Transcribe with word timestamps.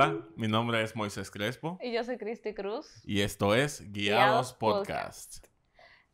Hola, 0.00 0.16
mi 0.36 0.46
nombre 0.46 0.80
es 0.80 0.94
Moisés 0.94 1.28
Crespo. 1.28 1.76
Y 1.82 1.90
yo 1.90 2.04
soy 2.04 2.18
Cristi 2.18 2.54
Cruz. 2.54 3.02
Y 3.04 3.22
esto 3.22 3.56
es 3.56 3.92
Guiados, 3.92 4.52
Podcast. 4.54 5.44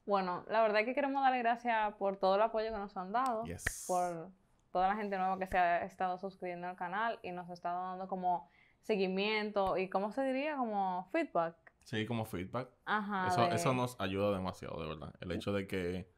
Bueno, 0.07 0.43
la 0.49 0.63
verdad 0.63 0.81
es 0.81 0.87
que 0.87 0.95
queremos 0.95 1.23
darle 1.23 1.41
gracias 1.41 1.93
por 1.97 2.17
todo 2.17 2.37
el 2.37 2.41
apoyo 2.41 2.73
que 2.73 2.79
nos 2.79 2.97
han 2.97 3.13
dado. 3.13 3.45
Por 3.87 4.31
toda 4.73 4.89
la 4.89 4.97
gente 4.97 5.19
nueva 5.19 5.39
que 5.39 5.47
se 5.47 5.59
ha 5.59 5.85
estado 5.85 6.17
suscribiendo 6.17 6.67
al 6.67 6.77
canal 6.77 7.19
y 7.23 7.33
nos 7.33 7.51
ha 7.51 7.53
estado 7.53 7.91
dando 7.91 8.09
como 8.09 8.49
seguimiento 8.81 9.77
y, 9.77 9.91
¿cómo 9.91 10.13
se 10.13 10.25
diría? 10.25 10.57
Como 10.57 11.07
feedback. 11.13 11.55
Sí, 11.83 12.07
como 12.07 12.25
feedback. 12.25 12.71
Ajá. 12.87 13.29
Eso, 13.29 13.53
eso 13.53 13.75
nos 13.75 14.01
ayuda 14.01 14.35
demasiado, 14.35 14.81
de 14.81 14.89
verdad. 14.89 15.15
El 15.21 15.31
hecho 15.33 15.53
de 15.53 15.67
que 15.67 16.11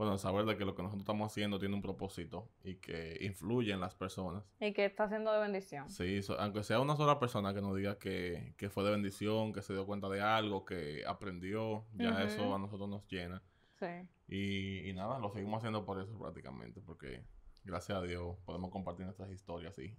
bueno, 0.00 0.16
saber 0.16 0.46
de 0.46 0.56
que 0.56 0.64
lo 0.64 0.74
que 0.74 0.82
nosotros 0.82 1.02
estamos 1.02 1.30
haciendo 1.30 1.58
tiene 1.58 1.74
un 1.74 1.82
propósito 1.82 2.48
y 2.64 2.76
que 2.76 3.18
influye 3.20 3.70
en 3.70 3.80
las 3.80 3.94
personas. 3.94 4.42
Y 4.58 4.72
que 4.72 4.86
está 4.86 5.10
siendo 5.10 5.30
de 5.30 5.40
bendición. 5.40 5.90
Sí, 5.90 6.22
aunque 6.38 6.62
sea 6.62 6.80
una 6.80 6.96
sola 6.96 7.18
persona 7.18 7.52
que 7.52 7.60
nos 7.60 7.76
diga 7.76 7.98
que, 7.98 8.54
fue 8.70 8.82
de 8.82 8.92
bendición, 8.92 9.52
que 9.52 9.60
se 9.60 9.74
dio 9.74 9.84
cuenta 9.84 10.08
de 10.08 10.22
algo, 10.22 10.64
que 10.64 11.04
aprendió, 11.06 11.84
ya 11.92 12.22
eso 12.22 12.54
a 12.54 12.58
nosotros 12.58 12.88
nos 12.88 13.06
llena. 13.08 13.42
Sí. 13.78 14.88
Y, 14.88 14.90
nada, 14.94 15.18
lo 15.18 15.30
seguimos 15.34 15.58
haciendo 15.58 15.84
por 15.84 16.00
eso 16.00 16.18
prácticamente, 16.18 16.80
porque 16.80 17.22
gracias 17.64 17.98
a 17.98 18.00
Dios 18.00 18.38
podemos 18.46 18.70
compartir 18.70 19.04
nuestras 19.04 19.30
historias, 19.30 19.74
sí. 19.74 19.94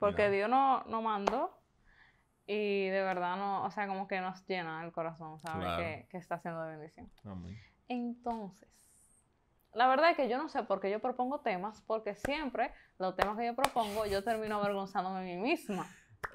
Porque 0.00 0.30
Dios 0.30 0.50
nos 0.50 0.84
no 0.86 1.00
mandó 1.00 1.56
y 2.44 2.88
de 2.88 3.02
verdad 3.02 3.36
no, 3.36 3.64
o 3.64 3.70
sea, 3.70 3.86
como 3.86 4.08
que 4.08 4.20
nos 4.20 4.44
llena 4.48 4.84
el 4.84 4.90
corazón, 4.90 5.38
¿sabes? 5.38 5.68
Que, 5.78 6.08
que 6.10 6.16
está 6.16 6.40
siendo 6.40 6.60
de 6.64 6.76
bendición. 6.76 7.08
Amén. 7.22 7.56
Entonces, 7.86 8.68
la 9.74 9.86
verdad 9.86 10.10
es 10.10 10.16
que 10.16 10.28
yo 10.28 10.38
no 10.38 10.48
sé 10.48 10.62
por 10.62 10.80
qué 10.80 10.90
yo 10.90 11.00
propongo 11.00 11.40
temas, 11.40 11.82
porque 11.82 12.14
siempre 12.14 12.72
los 12.98 13.14
temas 13.16 13.36
que 13.36 13.46
yo 13.46 13.54
propongo 13.54 14.06
yo 14.06 14.24
termino 14.24 14.56
avergonzándome 14.56 15.18
a 15.18 15.22
mí 15.22 15.36
misma. 15.36 15.86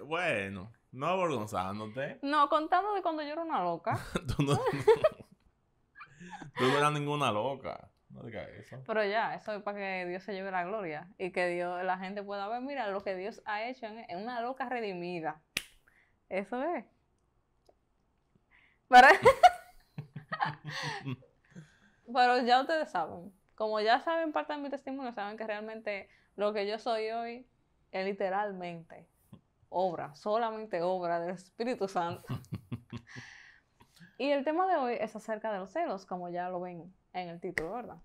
Bueno, 0.06 0.72
no 0.92 1.08
avergonzándote. 1.08 2.20
No, 2.22 2.48
contando 2.50 2.94
de 2.94 3.02
cuando 3.02 3.24
yo 3.24 3.34
era 3.34 3.42
una 3.42 3.64
loca. 3.64 4.00
tú, 4.28 4.44
no, 4.44 4.56
tú 6.58 6.66
no 6.66 6.78
eras 6.78 6.94
ninguna 6.94 7.32
loca. 7.32 7.90
No 8.10 8.22
digas 8.24 8.48
eso. 8.50 8.84
Pero 8.86 9.04
ya, 9.04 9.34
eso 9.34 9.54
es 9.54 9.64
para 9.64 9.80
que 9.80 10.06
Dios 10.08 10.22
se 10.24 10.34
lleve 10.34 10.52
la 10.52 10.64
gloria 10.64 11.10
y 11.18 11.32
que 11.32 11.48
Dios, 11.48 11.84
la 11.84 11.98
gente 11.98 12.22
pueda 12.22 12.48
ver, 12.48 12.62
mira, 12.62 12.88
lo 12.90 13.04
que 13.04 13.16
Dios 13.16 13.42
ha 13.46 13.64
hecho 13.64 13.88
en, 13.88 14.18
una 14.18 14.40
loca 14.42 14.70
redimida. 14.70 15.42
Eso 16.30 16.62
es. 16.64 16.86
Para... 18.88 19.10
Pero 22.14 22.40
ya 22.40 22.62
ustedes 22.62 22.92
saben, 22.92 23.34
como 23.56 23.80
ya 23.80 24.00
saben 24.02 24.32
parte 24.32 24.54
de 24.54 24.60
mi 24.60 24.70
testimonio, 24.70 25.12
saben 25.14 25.38
que 25.38 25.48
realmente 25.48 26.10
lo 26.36 26.54
que 26.54 26.68
yo 26.68 26.78
soy 26.78 27.10
hoy 27.10 27.48
es 27.92 28.06
literalmente 28.06 29.08
obra, 29.70 30.14
solamente 30.16 30.82
obra 30.82 31.20
del 31.20 31.32
Espíritu 31.32 31.88
Santo. 31.88 32.24
y 34.18 34.30
el 34.30 34.44
tema 34.44 34.68
de 34.68 34.76
hoy 34.76 34.98
es 35.00 35.16
acerca 35.16 35.52
de 35.52 35.60
los 35.60 35.72
celos, 35.72 36.06
como 36.06 36.30
ya 36.30 36.50
lo 36.50 36.62
ven 36.62 36.94
en 37.14 37.30
el 37.30 37.40
título, 37.40 37.74
¿verdad? 37.74 37.98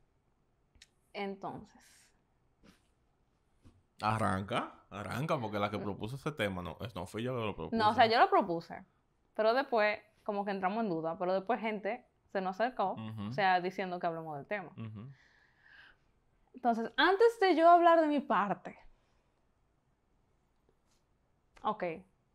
Entonces. 1.12 1.78
Arranca, 4.00 4.84
arranca, 4.90 5.38
porque 5.38 5.58
la 5.58 5.70
que 5.70 5.78
propuso 5.78 6.16
ese 6.16 6.32
tema 6.32 6.62
no, 6.62 6.78
no 6.94 7.06
fui 7.06 7.22
yo 7.22 7.34
que 7.34 7.44
lo 7.44 7.54
propuse. 7.54 7.76
No, 7.76 7.90
o 7.90 7.94
sea, 7.94 8.06
yo 8.06 8.18
lo 8.18 8.30
propuse, 8.30 8.84
pero 9.34 9.52
después 9.52 9.98
como 10.22 10.44
que 10.44 10.52
entramos 10.52 10.84
en 10.84 10.90
duda, 10.90 11.18
pero 11.18 11.34
después 11.34 11.60
gente 11.60 12.07
se 12.32 12.40
nos 12.40 12.60
acercó, 12.60 12.96
o 13.28 13.32
sea, 13.32 13.60
diciendo 13.60 13.98
que 13.98 14.06
hablemos 14.06 14.36
del 14.36 14.46
tema. 14.46 14.72
Entonces, 16.54 16.90
antes 16.96 17.38
de 17.40 17.54
yo 17.54 17.68
hablar 17.68 18.00
de 18.00 18.08
mi 18.08 18.20
parte, 18.20 18.78
ok, 21.62 21.84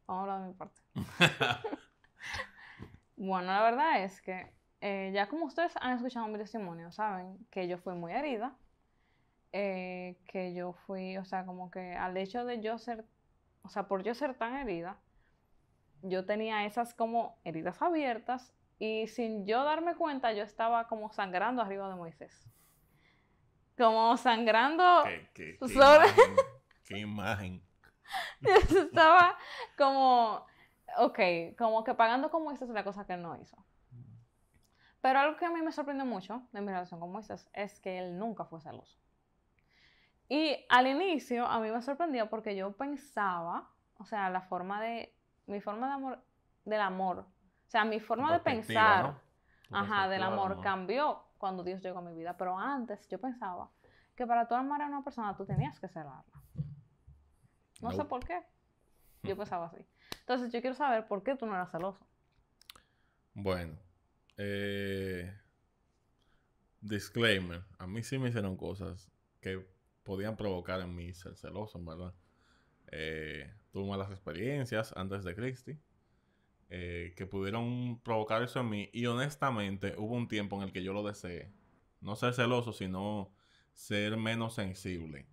vamos 0.08 0.20
a 0.20 0.22
hablar 0.22 0.42
de 0.42 0.48
mi 0.48 0.54
parte. 0.54 0.82
bueno, 3.18 3.48
la 3.48 3.64
verdad 3.64 4.04
es 4.04 4.22
que 4.22 4.54
eh, 4.82 5.12
ya 5.14 5.28
como 5.28 5.46
ustedes 5.46 5.74
han 5.82 5.96
escuchado 5.96 6.28
mi 6.28 6.38
testimonio, 6.38 6.92
saben 6.92 7.38
que 7.52 7.68
yo 7.68 7.78
fui 7.78 7.94
muy 7.96 8.12
herida, 8.12 8.56
eh, 9.52 10.18
que 10.26 10.54
yo 10.54 10.74
fui, 10.74 11.18
o 11.18 11.26
sea, 11.26 11.46
como 11.46 11.70
que 11.70 11.96
al 11.96 12.18
hecho 12.18 12.44
de 12.44 12.62
yo 12.62 12.78
ser, 12.78 13.06
o 13.64 13.70
sea, 13.70 13.88
por 13.88 14.04
yo 14.04 14.14
ser 14.16 14.36
tan 14.36 14.56
herida, 14.56 14.98
yo 16.02 16.26
tenía 16.26 16.66
esas 16.66 16.94
como 16.94 17.38
heridas 17.44 17.82
abiertas 17.82 18.54
y 18.80 19.08
sin 19.08 19.46
yo 19.46 19.64
darme 19.64 19.96
cuenta, 19.96 20.34
yo 20.34 20.44
estaba 20.44 20.88
como 20.88 21.12
sangrando 21.12 21.62
arriba 21.62 21.90
de 21.90 21.96
Moisés. 21.96 22.48
Como 23.78 24.18
sangrando. 24.18 25.04
¿Qué, 25.34 25.58
imagen? 25.68 26.36
¿Qué 26.84 27.00
imagen? 27.00 27.64
estaba 28.42 29.38
como. 29.78 30.46
Ok, 30.98 31.20
como 31.58 31.84
que 31.84 31.96
pagando 31.96 32.30
con 32.30 32.44
Moisés 32.44 32.70
la 32.70 32.84
cosa 32.84 33.06
que 33.06 33.14
él 33.14 33.22
no 33.22 33.36
hizo. 33.42 33.58
Pero 35.02 35.20
algo 35.20 35.38
que 35.38 35.46
a 35.46 35.50
mí 35.50 35.62
me 35.62 35.72
sorprendió 35.72 36.06
mucho 36.06 36.48
de 36.52 36.62
mi 36.62 36.68
relación 36.68 37.00
con 37.00 37.12
Moisés 37.12 37.50
es 37.54 37.80
que 37.80 38.00
él 38.00 38.18
nunca 38.18 38.46
fue 38.46 38.62
celoso. 38.62 38.98
Y 40.30 40.66
al 40.70 40.88
inicio 40.88 41.46
a 41.46 41.60
mí 41.60 41.70
me 41.70 41.82
sorprendió 41.82 42.30
porque 42.30 42.56
yo 42.56 42.72
pensaba, 42.78 43.70
o 43.98 44.06
sea, 44.06 44.30
la 44.30 44.42
forma 44.42 44.82
de, 44.82 45.14
mi 45.46 45.60
forma 45.60 45.88
de 45.88 45.94
amor, 45.94 46.24
del 46.64 46.82
amor 46.82 47.28
sea, 47.74 47.86
mi 47.86 48.00
forma 48.00 48.32
de 48.32 48.40
pensar 48.40 49.20
ajá, 49.72 50.08
del 50.08 50.22
amor 50.22 50.62
cambió 50.62 51.24
cuando 51.40 51.64
Dios 51.64 51.82
llegó 51.82 52.00
a 52.00 52.02
mi 52.04 52.14
vida. 52.14 52.38
Pero 52.38 52.58
antes 52.58 53.08
yo 53.10 53.20
pensaba 53.20 53.70
que 54.16 54.28
para 54.28 54.48
tú 54.48 54.54
amar 54.54 54.84
a 54.84 54.86
una 54.86 55.04
persona 55.04 55.36
tú 55.36 55.44
tenías 55.46 55.80
que 55.80 55.88
celarla. 55.88 56.24
No 57.82 57.92
sé 57.92 58.06
por 58.06 58.24
qué. 58.24 58.40
Yo 59.24 59.36
pensaba 59.36 59.66
así. 59.66 59.84
Entonces 60.20 60.52
yo 60.52 60.62
quiero 60.62 60.76
saber 60.76 61.08
por 61.08 61.24
qué 61.24 61.36
tú 61.36 61.46
no 61.48 61.56
eras 61.56 61.72
celoso. 61.72 62.06
Bueno. 63.34 63.76
Eh, 64.38 65.36
disclaimer. 66.80 67.64
A 67.80 67.88
mí 67.88 68.04
sí 68.04 68.20
me 68.20 68.30
hicieron 68.30 68.56
cosas 68.56 69.12
que 69.42 69.66
podían 70.04 70.36
provocar 70.36 70.80
en 70.82 70.96
mí 70.96 71.14
ser 71.14 71.36
celoso, 71.36 71.84
¿verdad? 71.84 72.14
Eh, 72.92 73.52
tuve 73.72 73.90
malas 73.90 74.12
experiencias 74.12 74.94
antes 74.96 75.24
de 75.24 75.34
Christy. 75.34 75.80
Eh, 76.76 77.14
que 77.16 77.28
pudieron 77.28 78.00
provocar 78.04 78.42
eso 78.42 78.60
en 78.60 78.70
mí. 78.70 78.90
Y 78.94 79.06
honestamente, 79.06 79.94
hubo 79.96 80.16
un 80.16 80.28
tiempo 80.28 80.56
en 80.56 80.64
el 80.64 80.72
que 80.72 80.82
yo 80.82 80.92
lo 80.92 81.04
deseé. 81.04 81.52
No 82.02 82.16
ser 82.16 82.34
celoso, 82.34 82.74
sino 82.74 83.32
ser 83.74 84.18
menos 84.18 84.56
sensible. 84.56 85.28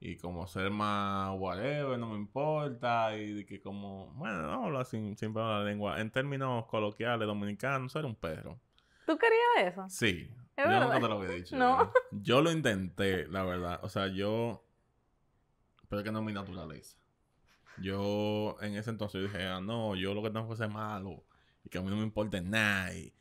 Y 0.00 0.18
como 0.18 0.46
ser 0.46 0.70
más 0.70 1.34
whatever, 1.38 1.98
no 1.98 2.10
me 2.10 2.16
importa. 2.16 3.16
Y 3.16 3.46
que 3.46 3.58
como, 3.58 4.12
bueno, 4.16 4.42
no 4.42 4.66
hablar 4.66 4.84
sin, 4.84 5.16
sin 5.16 5.32
la 5.32 5.64
lengua. 5.64 5.98
En 5.98 6.10
términos 6.10 6.66
coloquiales 6.66 7.26
dominicanos, 7.26 7.92
ser 7.92 8.04
un 8.04 8.14
perro. 8.14 8.60
¿Tú 9.06 9.16
querías 9.16 9.72
eso? 9.72 9.86
Sí. 9.88 10.28
yo 10.58 10.78
nunca 10.78 11.00
te 11.00 11.08
lo 11.08 11.14
había 11.14 11.36
dicho. 11.36 11.56
No. 11.56 11.90
Yo 12.10 12.42
lo 12.42 12.52
intenté, 12.52 13.26
la 13.28 13.44
verdad. 13.44 13.80
O 13.82 13.88
sea, 13.88 14.08
yo... 14.08 14.62
Pero 15.88 16.00
es 16.00 16.04
que 16.04 16.12
no 16.12 16.18
es 16.18 16.24
mi 16.26 16.34
naturaleza. 16.34 16.98
Yo 17.78 18.56
en 18.60 18.76
ese 18.76 18.90
entonces 18.90 19.22
dije, 19.22 19.44
ah, 19.44 19.60
no, 19.60 19.94
yo 19.96 20.14
lo 20.14 20.22
que 20.22 20.30
tengo 20.30 20.48
que 20.48 20.56
ser 20.56 20.68
malo 20.68 21.24
y 21.64 21.68
que 21.68 21.78
a 21.78 21.82
mí 21.82 21.90
no 21.90 21.96
me 21.96 22.02
importe 22.02 22.40
nada 22.40 22.92
y, 22.94 23.12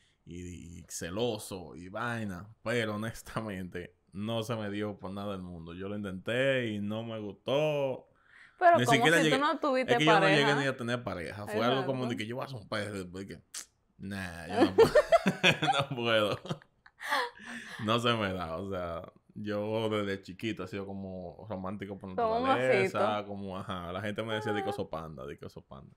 celoso 0.88 1.76
y 1.76 1.90
vaina. 1.90 2.48
Pero 2.64 2.96
honestamente, 2.96 3.96
no 4.14 4.44
se 4.44 4.56
me 4.56 4.70
dio 4.70 4.98
por 4.98 5.12
nada 5.12 5.34
del 5.34 5.42
mundo. 5.42 5.74
Yo 5.74 5.90
lo 5.90 5.96
intenté 5.96 6.68
y 6.68 6.80
no 6.80 7.04
me 7.04 7.20
gustó. 7.20 8.08
Pero 8.58 8.78
ni 8.78 8.86
como 8.86 9.08
si 9.08 9.30
tú 9.30 9.38
no 9.38 9.60
tuviste 9.60 9.94
es 9.94 10.00
que 10.00 10.06
Yo 10.06 10.20
no 10.20 10.28
llegué 10.28 10.56
ni 10.56 10.66
a 10.66 10.78
tener 10.78 11.04
pareja. 11.04 11.46
Fue 11.48 11.64
algo 11.66 11.86
como 11.86 12.08
de 12.08 12.16
que 12.16 12.26
yo 12.26 12.38
voy 12.38 12.48
a 12.50 12.56
un 12.56 12.68
pez 12.68 12.94
después 12.94 13.26
que, 13.26 13.42
nah, 13.98 14.48
yo 14.48 14.66
no 14.66 14.76
puedo. 14.76 14.94
no 15.90 15.96
puedo. 15.96 16.40
no 17.86 18.00
se 18.00 18.14
me 18.14 18.34
da, 18.34 18.58
o 18.58 18.70
sea, 18.70 19.02
yo 19.36 19.90
desde 19.90 20.22
chiquito 20.22 20.64
he 20.64 20.68
sido 20.68 20.86
como 20.86 21.46
romántico 21.50 22.00
por 22.00 22.10
naturaleza, 22.10 23.26
como, 23.28 23.58
ajá, 23.58 23.92
la 23.92 24.02
gente 24.02 24.24
me 24.24 24.34
decía 24.34 24.54
ah. 24.56 24.90
panda, 24.90 25.28
dico 25.28 25.48
panda. 25.68 25.94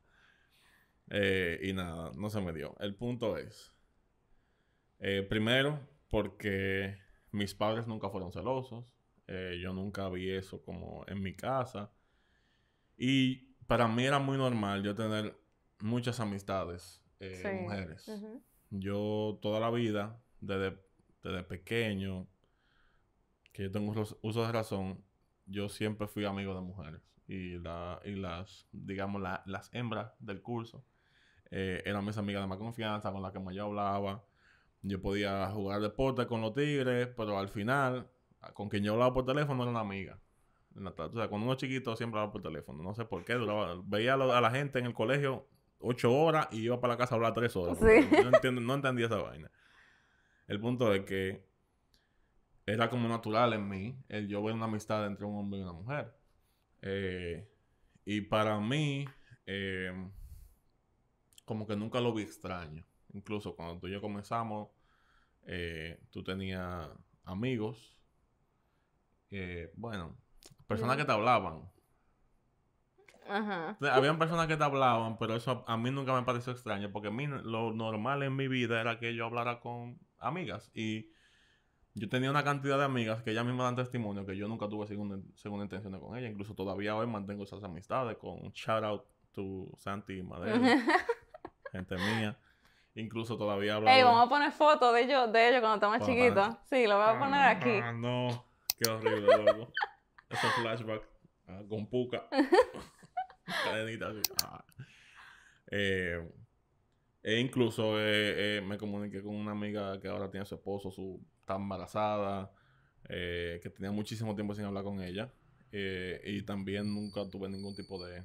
Eh, 1.11 1.61
y 1.63 1.73
nada, 1.73 2.11
no 2.17 2.29
se 2.29 2.41
me 2.41 2.53
dio. 2.53 2.77
El 2.81 2.97
punto 2.97 3.39
es, 3.39 3.73
eh, 4.99 5.25
primero, 5.27 5.79
porque 6.11 6.99
mis 7.31 7.55
padres 7.55 7.87
nunca 7.87 8.11
fueron 8.11 8.33
celosos, 8.33 8.85
eh, 9.29 9.59
yo 9.63 9.73
nunca 9.73 10.09
vi 10.09 10.31
eso 10.31 10.61
como 10.63 11.05
en 11.07 11.23
mi 11.23 11.35
casa. 11.35 11.93
Y 12.97 13.55
para 13.69 13.87
mí 13.87 14.05
era 14.05 14.19
muy 14.19 14.37
normal 14.37 14.83
yo 14.83 14.97
tener 14.97 15.39
muchas 15.79 16.19
amistades 16.19 17.05
mujeres. 17.63 18.11
Yo 18.71 19.39
toda 19.41 19.61
la 19.61 19.71
vida, 19.71 20.21
desde, 20.41 20.77
desde 21.23 21.45
pequeño, 21.45 22.27
que 23.59 23.65
yo 23.65 23.73
tengo 23.73 23.93
uso 24.23 24.47
de 24.47 24.53
razón, 24.53 25.03
yo 25.47 25.69
siempre 25.69 26.07
fui 26.07 26.25
amigo 26.25 26.55
de 26.55 26.61
mujeres. 26.61 27.01
Y, 27.27 27.59
la, 27.59 28.01
y 28.05 28.13
las, 28.13 28.69
digamos, 28.71 29.21
las 29.21 29.75
hembras 29.75 30.13
del 30.21 30.41
curso 30.43 30.85
eh, 31.51 31.83
eran 31.85 32.05
mis 32.05 32.17
amigas 32.17 32.41
de 32.41 32.47
más 32.47 32.59
confianza, 32.59 33.11
con 33.11 33.21
las 33.21 33.33
que 33.33 33.41
más 33.41 33.57
yo 33.57 33.65
hablaba. 33.65 34.25
Yo 34.83 35.03
podía 35.03 35.51
jugar 35.51 35.81
deporte 35.81 36.29
con 36.29 36.41
los 36.41 36.55
tigres, 36.55 37.09
pero 37.17 37.37
al 37.37 37.49
final, 37.49 38.09
con 38.55 38.69
quien 38.69 38.85
yo 38.85 38.93
hablaba 38.93 39.13
por 39.13 39.25
teléfono 39.25 39.65
era 39.65 39.73
una 39.73 39.81
amiga. 39.81 40.21
la. 40.77 40.91
O 40.91 41.13
sea, 41.13 41.27
cuando 41.27 41.49
uno 41.49 41.57
chiquito 41.57 41.97
siempre 41.97 42.21
hablaba 42.21 42.33
por 42.33 42.43
teléfono. 42.43 42.81
No 42.85 42.95
sé 42.95 43.07
por 43.07 43.25
qué. 43.25 43.35
Duraba, 43.35 43.75
veía 43.85 44.15
a, 44.15 44.41
la 44.41 44.51
gente 44.53 44.79
en 44.79 44.87
el 44.87 44.95
colegio 44.95 45.49
ocho 45.81 46.15
horas 46.15 46.47
y 46.53 46.59
iba 46.59 46.81
para 46.81 46.95
la 46.95 46.99
casa 46.99 47.17
a 47.17 47.17
hablar 47.17 47.35
tres 47.35 47.57
horas. 47.57 47.77
No, 47.81 48.37
entiendo, 48.37 48.61
no 48.61 48.75
entendía 48.75 49.07
esa 49.07 49.21
vaina. 49.21 49.51
El 50.47 50.61
punto 50.61 50.95
es 50.95 51.05
que 51.05 51.48
era 52.69 52.91
como 52.91 53.09
natural 53.09 53.55
en 53.55 53.67
mí 53.67 53.97
el 54.11 54.29
yo 54.29 54.43
ver 54.43 54.55
una 54.55 54.67
amistad 54.67 55.07
entre 55.07 55.25
un 55.25 55.39
hombre 55.39 55.61
y 55.61 55.63
una 55.63 55.73
mujer. 55.73 56.15
Eh, 56.83 57.51
y 58.05 58.21
para 58.21 58.61
mí, 58.61 59.07
eh, 59.47 59.91
como 61.47 61.67
que 61.67 61.77
nunca 61.77 62.01
lo 62.01 62.13
vi 62.13 62.23
extraño. 62.23 62.85
Incluso 63.15 63.57
cuando 63.57 63.79
tú 63.79 63.89
y 63.89 63.93
yo 63.93 64.03
comenzamos, 64.03 64.69
eh, 65.47 65.99
tú 66.11 66.23
tenías 66.23 66.91
amigos, 67.25 67.97
bueno, 69.75 70.17
personas 70.67 70.99
que 70.99 71.05
te 71.07 71.13
hablaban. 71.13 71.71
Ajá. 73.27 73.79
Habían 73.81 74.19
personas 74.19 74.47
que 74.47 74.57
te 74.57 74.65
hablaban, 74.65 75.19
pero 75.19 75.37
eso 75.37 75.65
a 75.67 75.77
mí 75.79 75.91
nunca 75.91 76.15
me 76.15 76.23
pareció 76.23 76.53
extraño, 76.53 76.93
porque 76.93 77.09
a 77.09 77.13
mí 77.13 77.27
lo 77.27 77.73
normal 77.73 78.23
en 78.23 78.37
mi 78.37 78.47
vida 78.47 78.81
era 78.81 78.99
que 78.99 79.15
yo 79.15 79.25
hablara 79.25 79.61
con 79.61 79.99
amigas 80.19 80.71
y 80.75 81.11
yo 81.99 82.09
tenía 82.09 82.31
una 82.31 82.45
cantidad 82.45 82.79
de 82.79 82.85
amigas 82.85 83.23
que 83.23 83.31
ellas 83.31 83.45
mismas 83.45 83.67
dan 83.67 83.77
testimonio 83.77 84.25
que 84.25 84.37
yo 84.37 84.49
nunca 84.49 84.69
tuve 84.69 84.87
segunda, 84.87 85.19
segunda 85.35 85.65
intención 85.65 85.99
con 86.01 86.17
ella. 86.17 86.29
Incluso 86.29 86.55
todavía 86.55 86.97
hoy 86.97 87.07
mantengo 87.07 87.45
esas 87.45 87.63
amistades 87.63 88.17
con 88.19 88.51
shout 88.53 88.85
out 88.85 89.05
to 89.33 89.69
Santi 89.77 90.19
y 90.19 90.23
Madera, 90.23 90.59
gente 91.73 91.97
mía. 91.97 92.39
Incluso 92.95 93.37
todavía 93.37 93.77
hablamos. 93.77 93.97
Ey, 93.97 94.03
vamos 94.03 94.27
a 94.27 94.29
poner 94.29 94.51
fotos 94.51 94.93
de 94.95 95.03
ellos, 95.03 95.33
de 95.33 95.49
ellos 95.49 95.61
cuando 95.61 95.77
estaban 95.77 96.01
chiquitos. 96.01 96.57
Sí, 96.69 96.87
lo 96.87 96.97
voy 96.97 97.07
a 97.09 97.19
poner 97.19 97.41
aquí. 97.41 97.81
Ah, 97.83 97.93
no, 97.93 98.45
qué 98.79 98.91
horrible, 98.91 99.45
loco. 99.45 99.73
Esos 100.29 100.53
flashbacks 100.55 101.09
ah, 101.47 101.61
con 101.69 101.87
puca. 101.87 102.29
Cadenita 103.65 104.09
así. 104.09 104.23
Ah. 104.45 104.65
Eh, 105.71 106.29
e 107.23 107.41
incluso 107.41 107.99
eh, 108.01 108.57
eh, 108.59 108.61
me 108.63 108.79
comuniqué 108.79 109.23
con 109.23 109.35
una 109.35 109.53
amiga 109.53 110.01
que 110.01 110.09
ahora 110.09 110.31
tiene 110.31 110.47
su 110.47 110.55
esposo, 110.55 110.91
su 110.91 111.21
está 111.49 111.57
embarazada, 111.57 112.51
eh, 113.09 113.59
que 113.63 113.71
tenía 113.71 113.91
muchísimo 113.91 114.35
tiempo 114.35 114.55
sin 114.55 114.67
hablar 114.67 114.85
con 114.85 115.01
ella. 115.01 115.33
y 115.73 116.43
también 116.43 116.95
nunca 116.95 117.29
tuve 117.29 117.49
ningún 117.49 117.75
tipo 117.75 118.05
de... 118.05 118.25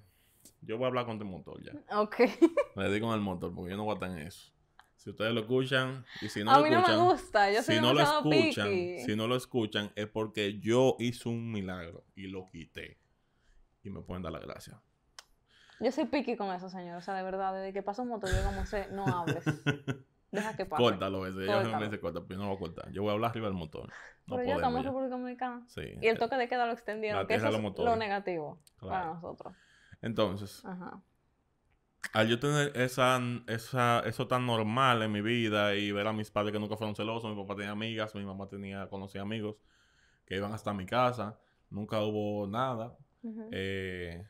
Yo 0.61 0.77
voy 0.77 0.85
a 0.85 0.87
hablar 0.87 1.05
con 1.05 1.17
el 1.17 1.25
motor 1.25 1.61
ya. 1.61 1.73
Ok. 1.97 2.15
Me 2.75 2.83
dedico 2.89 3.11
al 3.11 3.21
motor 3.21 3.53
porque 3.53 3.71
yo 3.71 3.77
no 3.77 3.83
voy 3.83 3.91
a 3.91 3.95
estar 3.95 4.11
en 4.11 4.27
eso. 4.27 4.51
Si 4.95 5.09
ustedes 5.09 5.33
lo 5.33 5.41
escuchan 5.41 6.05
y 6.21 6.29
si 6.29 6.43
no 6.43 6.51
a 6.51 6.59
lo 6.59 6.65
escuchan... 6.65 6.81
Mí 6.81 6.97
no 6.97 7.05
me 7.05 7.11
gusta, 7.11 7.51
yo 7.51 7.61
soy 7.61 7.75
si 7.75 7.81
no 7.81 7.93
lo 7.93 8.01
escuchan, 8.01 8.69
Si 9.05 9.15
no 9.17 9.27
lo 9.27 9.35
escuchan 9.35 9.91
es 9.95 10.07
porque 10.07 10.59
yo 10.59 10.95
hice 10.99 11.27
un 11.27 11.51
milagro 11.51 12.05
y 12.15 12.27
lo 12.27 12.47
quité. 12.47 12.97
Y 13.83 13.89
me 13.89 14.01
pueden 14.01 14.23
dar 14.23 14.31
la 14.31 14.39
gracia. 14.39 14.81
Yo 15.81 15.91
soy 15.91 16.05
piqui 16.05 16.37
con 16.37 16.53
eso, 16.53 16.69
señor. 16.69 16.97
O 16.97 17.01
sea, 17.01 17.13
de 17.15 17.23
verdad, 17.23 17.53
desde 17.53 17.73
que 17.73 17.83
pasa 17.83 18.01
un 18.01 18.07
motor, 18.07 18.29
yo 18.29 18.43
como 18.45 18.65
sé, 18.65 18.87
no 18.91 19.05
hables. 19.05 19.43
Deja 20.33 20.56
que 20.56 20.65
pase. 20.65 20.81
Córtalo 20.81 21.27
ese. 21.27 21.45
No 21.45 21.80
me 21.80 21.85
dice 21.85 22.00
corta, 22.00 22.21
pero 22.21 22.31
yo 22.31 22.38
no 22.38 22.50
lo 22.50 22.57
voy 22.57 22.57
a 22.57 22.59
cortar. 22.59 22.91
Yo 22.91 23.03
voy 23.03 23.12
a 23.12 23.13
hablar 23.13 23.30
arriba 23.30 23.47
del 23.47 23.56
motor. 23.56 23.89
No 24.25 24.35
pero 24.35 24.47
ya 24.47 24.56
estamos 24.56 24.80
en 24.80 24.85
República 24.85 25.15
Dominicana. 25.15 25.63
Sí. 25.68 25.81
Y 26.01 26.07
el 26.07 26.18
toque 26.18 26.35
de 26.38 26.47
queda 26.50 26.65
lo 26.65 26.74
extendieron, 26.74 27.27
que 27.27 27.35
eso 27.35 27.47
es 27.47 27.77
lo 27.77 27.95
negativo 27.95 28.59
para 28.80 29.13
nosotros. 29.13 29.53
Entonces, 30.01 30.65
Ajá. 30.65 31.01
al 32.13 32.27
yo 32.27 32.39
tener 32.39 32.75
esa, 32.75 33.21
esa, 33.47 34.01
eso 34.01 34.27
tan 34.27 34.45
normal 34.45 35.03
en 35.03 35.12
mi 35.12 35.21
vida 35.21 35.75
y 35.75 35.91
ver 35.91 36.07
a 36.07 36.13
mis 36.13 36.31
padres 36.31 36.51
que 36.51 36.59
nunca 36.59 36.75
fueron 36.75 36.95
celosos, 36.95 37.33
mi 37.33 37.41
papá 37.41 37.56
tenía 37.56 37.71
amigas, 37.71 38.15
mi 38.15 38.25
mamá 38.25 38.47
tenía, 38.50 38.89
conocía 38.89 39.21
amigos 39.21 39.56
que 40.25 40.35
iban 40.35 40.51
hasta 40.51 40.74
mi 40.74 40.85
casa, 40.85 41.39
nunca 41.69 42.01
hubo 42.01 42.47
nada. 42.47 42.97
eh, 43.51 44.25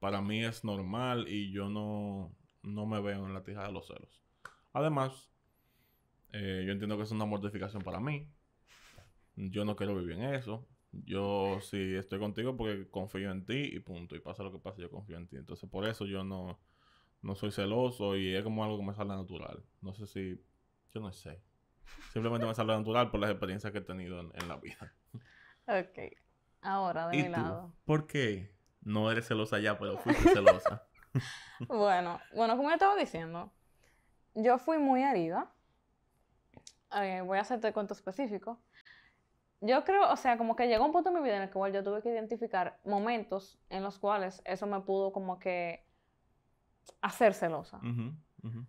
para 0.00 0.20
mí 0.20 0.44
es 0.44 0.64
normal 0.64 1.26
y 1.28 1.52
yo 1.52 1.68
no, 1.68 2.34
no 2.62 2.86
me 2.86 3.00
veo 3.00 3.26
en 3.26 3.32
la 3.32 3.44
tija 3.44 3.64
de 3.64 3.72
los 3.72 3.86
celos. 3.86 4.22
Además, 4.72 5.30
eh, 6.32 6.62
yo 6.66 6.72
entiendo 6.72 6.96
que 6.96 7.02
es 7.02 7.10
una 7.10 7.24
mortificación 7.24 7.82
para 7.82 8.00
mí. 8.00 8.28
Yo 9.36 9.64
no 9.64 9.76
quiero 9.76 9.96
vivir 9.96 10.16
en 10.16 10.34
eso. 10.34 10.66
Yo 10.92 11.60
sí 11.60 11.94
estoy 11.94 12.18
contigo 12.18 12.56
porque 12.56 12.88
confío 12.90 13.30
en 13.30 13.44
ti 13.44 13.70
y 13.72 13.80
punto. 13.80 14.16
Y 14.16 14.20
pasa 14.20 14.42
lo 14.42 14.52
que 14.52 14.58
pase, 14.58 14.82
yo 14.82 14.90
confío 14.90 15.16
en 15.16 15.28
ti. 15.28 15.36
Entonces, 15.36 15.68
por 15.68 15.86
eso 15.86 16.04
yo 16.06 16.24
no, 16.24 16.60
no 17.22 17.34
soy 17.34 17.52
celoso 17.52 18.16
y 18.16 18.34
es 18.34 18.42
como 18.42 18.64
algo 18.64 18.78
que 18.78 18.86
me 18.86 18.94
sale 18.94 19.10
natural. 19.10 19.62
No 19.80 19.94
sé 19.94 20.06
si. 20.06 20.44
Yo 20.92 21.00
no 21.00 21.12
sé. 21.12 21.42
Simplemente 22.12 22.46
me 22.46 22.54
sale 22.54 22.72
natural 22.76 23.10
por 23.10 23.20
las 23.20 23.30
experiencias 23.30 23.72
que 23.72 23.78
he 23.78 23.82
tenido 23.82 24.20
en, 24.20 24.48
la 24.48 24.56
vida. 24.56 24.94
Ok. 25.66 26.16
Ahora, 26.62 27.08
de 27.08 27.22
mi 27.22 27.28
lado. 27.28 27.74
¿Por 27.84 28.06
qué? 28.06 28.54
No 28.82 29.10
eres 29.10 29.28
celosa 29.28 29.58
ya, 29.60 29.78
pero 29.78 29.98
fuiste 29.98 30.30
celosa. 30.30 30.88
bueno, 31.68 32.20
bueno, 32.34 32.56
como 32.56 32.68
yo 32.68 32.74
estaba 32.74 32.96
diciendo, 32.96 33.52
yo 34.34 34.58
fui 34.58 34.78
muy 34.78 35.02
herida. 35.02 35.50
Eh, 37.00 37.22
voy 37.24 37.38
a 37.38 37.42
hacerte 37.42 37.72
cuento 37.72 37.94
específico. 37.94 38.58
Yo 39.60 39.84
creo, 39.84 40.10
o 40.10 40.16
sea, 40.16 40.38
como 40.38 40.56
que 40.56 40.66
llegó 40.68 40.86
un 40.86 40.92
punto 40.92 41.10
en 41.10 41.16
mi 41.16 41.22
vida 41.22 41.36
en 41.36 41.42
el 41.42 41.50
cual 41.50 41.72
yo 41.72 41.84
tuve 41.84 42.00
que 42.02 42.08
identificar 42.08 42.78
momentos 42.84 43.58
en 43.68 43.82
los 43.82 43.98
cuales 43.98 44.40
eso 44.46 44.66
me 44.66 44.80
pudo 44.80 45.12
como 45.12 45.38
que 45.38 45.84
hacer 47.02 47.34
celosa. 47.34 47.78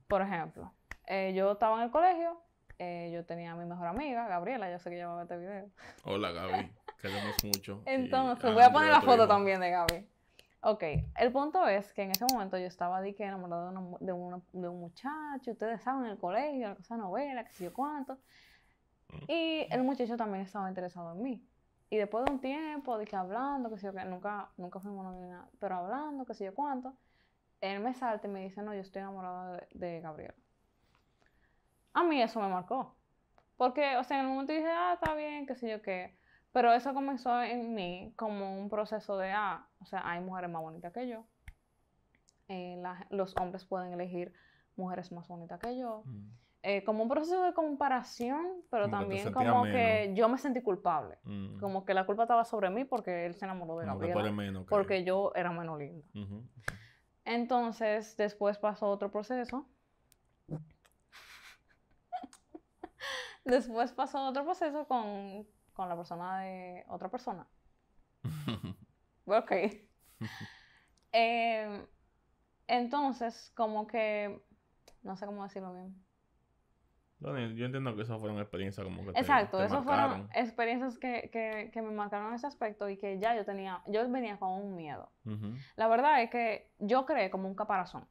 Por 0.07 0.21
ejemplo, 0.21 0.73
eh, 1.07 1.33
yo 1.33 1.53
estaba 1.53 1.77
en 1.77 1.83
el 1.83 1.91
colegio, 1.91 2.41
eh, 2.77 3.09
yo 3.13 3.25
tenía 3.25 3.53
a 3.53 3.55
mi 3.55 3.65
mejor 3.65 3.87
amiga, 3.87 4.27
Gabriela, 4.27 4.69
yo 4.69 4.79
sé 4.79 4.89
que 4.89 4.97
ella 4.97 5.07
va 5.07 5.13
a 5.13 5.23
ver 5.23 5.23
este 5.23 5.37
video. 5.37 5.69
Hola 6.03 6.31
Gaby, 6.31 6.71
queremos 7.01 7.43
mucho. 7.43 7.81
Entonces, 7.85 8.53
voy 8.53 8.63
a 8.63 8.71
poner 8.71 8.91
la 8.91 9.01
foto 9.01 9.27
también 9.29 9.61
de 9.61 9.69
Gaby. 9.71 10.07
Ok, 10.63 10.83
el 11.17 11.31
punto 11.31 11.67
es 11.67 11.91
que 11.91 12.03
en 12.03 12.11
ese 12.11 12.23
momento 12.31 12.55
yo 12.55 12.67
estaba 12.67 13.01
de 13.01 13.15
que 13.15 13.23
enamorado 13.23 13.97
de, 13.99 14.11
de, 14.51 14.67
un 14.67 14.79
muchacho, 14.79 15.51
ustedes 15.51 15.81
saben, 15.81 16.05
en 16.05 16.11
el 16.11 16.17
colegio, 16.19 16.69
la 16.69 16.75
cosa 16.75 16.97
novela, 16.97 17.43
qué 17.43 17.51
sé 17.53 17.63
yo 17.65 17.73
cuánto. 17.73 18.19
Y 19.27 19.65
el 19.71 19.83
muchacho 19.83 20.15
también 20.17 20.45
estaba 20.45 20.69
interesado 20.69 21.13
en 21.13 21.23
mí. 21.23 21.43
Y 21.89 21.97
después 21.97 22.25
de 22.25 22.31
un 22.31 22.39
tiempo, 22.39 22.97
de 22.99 23.05
que 23.05 23.15
hablando, 23.15 23.71
qué 23.71 23.77
sé 23.79 23.87
yo, 23.87 23.93
que 23.93 24.05
nunca, 24.05 24.49
nunca 24.57 24.79
fuimos 24.79 25.03
nada, 25.15 25.49
pero 25.59 25.75
hablando, 25.77 26.25
qué 26.25 26.35
sé 26.35 26.45
yo 26.45 26.53
cuánto, 26.53 26.93
él 27.59 27.79
me 27.79 27.95
salta 27.95 28.27
y 28.27 28.29
me 28.29 28.43
dice, 28.43 28.61
no, 28.61 28.73
yo 28.75 28.81
estoy 28.81 29.01
enamorado 29.01 29.53
de, 29.53 29.67
de 29.73 29.99
Gabriel. 30.01 30.35
A 31.93 32.03
mí 32.03 32.21
eso 32.21 32.39
me 32.39 32.47
marcó. 32.47 32.95
Porque, 33.57 33.97
o 33.97 34.03
sea, 34.03 34.19
en 34.19 34.25
el 34.25 34.31
momento 34.31 34.53
dije, 34.53 34.69
ah, 34.69 34.93
está 34.93 35.15
bien, 35.15 35.47
qué 35.47 35.55
sé 35.55 35.69
yo 35.71 35.81
qué. 35.81 36.15
Pero 36.51 36.73
eso 36.73 36.93
comenzó 36.93 37.41
en 37.41 37.73
mí 37.73 38.13
como 38.17 38.59
un 38.59 38.69
proceso 38.69 39.17
de, 39.17 39.31
ah, 39.31 39.65
o 39.79 39.85
sea, 39.85 40.01
hay 40.03 40.19
mujeres 40.19 40.49
más 40.49 40.61
bonitas 40.61 40.91
que 40.91 41.07
yo. 41.07 41.25
Eh, 42.49 42.81
los 43.09 43.33
hombres 43.37 43.63
pueden 43.63 43.93
elegir 43.93 44.33
mujeres 44.75 45.11
más 45.11 45.27
bonitas 45.27 45.59
que 45.59 45.77
yo. 45.77 46.03
Mm. 46.05 46.29
Eh, 46.63 46.83
como 46.83 47.03
un 47.03 47.09
proceso 47.09 47.43
de 47.43 47.53
comparación, 47.53 48.45
pero 48.69 48.89
también 48.89 49.31
como 49.31 49.63
que 49.63 50.11
yo 50.13 50.29
me 50.29 50.37
sentí 50.37 50.61
culpable. 50.61 51.17
Mm. 51.23 51.59
Como 51.59 51.85
que 51.85 51.93
la 51.93 52.05
culpa 52.05 52.23
estaba 52.23 52.43
sobre 52.43 52.69
mí 52.69 52.83
porque 52.83 53.25
él 53.25 53.35
se 53.35 53.45
enamoró 53.45 53.79
de 53.79 53.85
Gabriela. 53.85 54.63
porque 54.69 55.03
yo 55.03 55.31
era 55.33 55.51
menos 55.51 55.79
linda. 55.79 56.05
Entonces, 57.23 58.17
después 58.17 58.59
pasó 58.59 58.89
otro 58.89 59.09
proceso. 59.09 59.65
después 63.45 63.93
pasó 63.93 64.27
otro 64.27 64.43
proceso 64.43 64.85
con 64.85 65.47
con 65.73 65.89
la 65.89 65.95
persona 65.95 66.41
de 66.41 66.85
otra 66.87 67.09
persona. 67.09 67.47
ok. 69.25 69.51
Em, 71.13 71.85
entonces, 72.67 73.51
como 73.53 73.85
que, 73.85 74.41
no 75.03 75.17
sé 75.17 75.25
cómo 75.25 75.43
decirlo 75.43 75.73
bien. 75.73 75.93
yo 77.19 77.65
entiendo 77.65 77.93
que 77.97 78.03
esas 78.03 78.17
fueron 78.17 78.39
experiencias 78.39 78.85
como 78.85 79.03
que 79.03 79.19
Exacto, 79.19 79.61
esas 79.61 79.83
fueron 79.83 80.29
experiencias 80.33 80.97
que, 80.97 81.29
que, 81.33 81.69
que, 81.73 81.81
me 81.81 81.91
marcaron 81.91 82.29
en 82.29 82.35
ese 82.35 82.47
aspecto 82.47 82.87
y 82.87 82.95
que 82.95 83.19
ya 83.19 83.35
yo 83.35 83.43
tenía, 83.43 83.83
yo 83.87 84.09
venía 84.09 84.39
con 84.39 84.51
un 84.51 84.77
miedo. 84.77 85.11
La 85.75 85.89
verdad 85.89 86.23
es 86.23 86.29
que 86.29 86.71
yo 86.79 87.05
creé 87.05 87.29
como 87.29 87.49
un 87.49 87.55
caparazón 87.55 88.07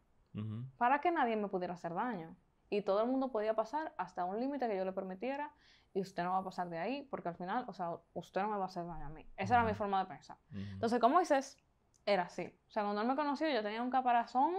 para 0.77 1.01
que 1.01 1.11
nadie 1.11 1.37
me 1.37 1.49
pudiera 1.49 1.73
hacer 1.73 1.95
daño. 1.95 2.37
Y 2.71 2.83
todo 2.83 3.03
el 3.03 3.09
mundo 3.09 3.31
podía 3.33 3.55
pasar 3.55 3.93
hasta 3.99 4.25
un 4.25 4.39
límite 4.41 4.69
que 4.69 4.77
yo 4.77 4.85
le 4.85 4.93
permitiera 4.93 5.53
y 5.93 6.01
usted 6.01 6.23
no 6.23 6.31
va 6.33 6.39
a 6.39 6.45
pasar 6.45 6.71
de 6.71 6.79
ahí 6.79 7.03
porque 7.11 7.29
al 7.29 7.35
final, 7.35 7.65
o 7.67 7.73
sea, 7.73 7.91
usted 8.15 8.43
no 8.43 8.49
me 8.49 8.57
va 8.57 8.65
a 8.65 8.67
hacer 8.67 8.87
daño 8.87 9.07
a 9.07 9.09
mí. 9.09 9.27
Esa 9.37 9.57
era 9.57 9.65
mi 9.65 9.75
forma 9.75 10.01
de 10.01 10.07
pensar. 10.07 10.37
Entonces, 10.53 11.01
como 11.01 11.19
dices, 11.19 11.59
era 12.07 12.25
así. 12.25 12.47
O 12.69 12.71
sea, 12.71 12.85
cuando 12.85 13.03
él 13.03 13.09
me 13.09 13.17
conoció, 13.17 13.49
yo 13.49 13.63
tenía 13.63 13.83
un 13.83 13.91
caparazón, 13.91 14.55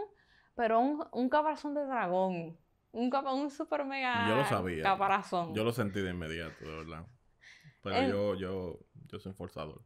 pero 0.55 0.79
un, 0.79 1.07
un 1.11 1.29
caparazón 1.29 1.73
de 1.73 1.85
dragón. 1.85 2.57
Un, 2.91 3.15
un 3.15 3.49
super 3.49 3.85
mega 3.85 4.27
yo 4.27 4.35
lo 4.35 4.45
sabía. 4.45 4.83
caparazón. 4.83 5.55
Yo 5.55 5.63
lo 5.63 5.71
sentí 5.71 6.01
de 6.01 6.09
inmediato, 6.09 6.65
de 6.65 6.75
verdad. 6.83 7.05
Pero 7.81 8.07
yo, 8.09 8.35
yo, 8.35 8.79
yo 9.07 9.19
soy 9.19 9.31
forzador. 9.31 9.81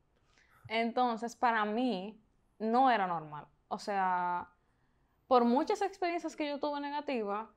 Entonces, 0.67 1.36
para 1.36 1.63
mí, 1.65 2.20
no 2.58 2.89
era 2.89 3.05
normal. 3.05 3.46
O 3.67 3.77
sea, 3.77 4.50
por 5.27 5.46
muchas 5.46 5.82
experiencias 5.82 6.36
que 6.36 6.48
yo 6.48 6.60
tuve 6.60 6.79
negativas, 6.79 7.48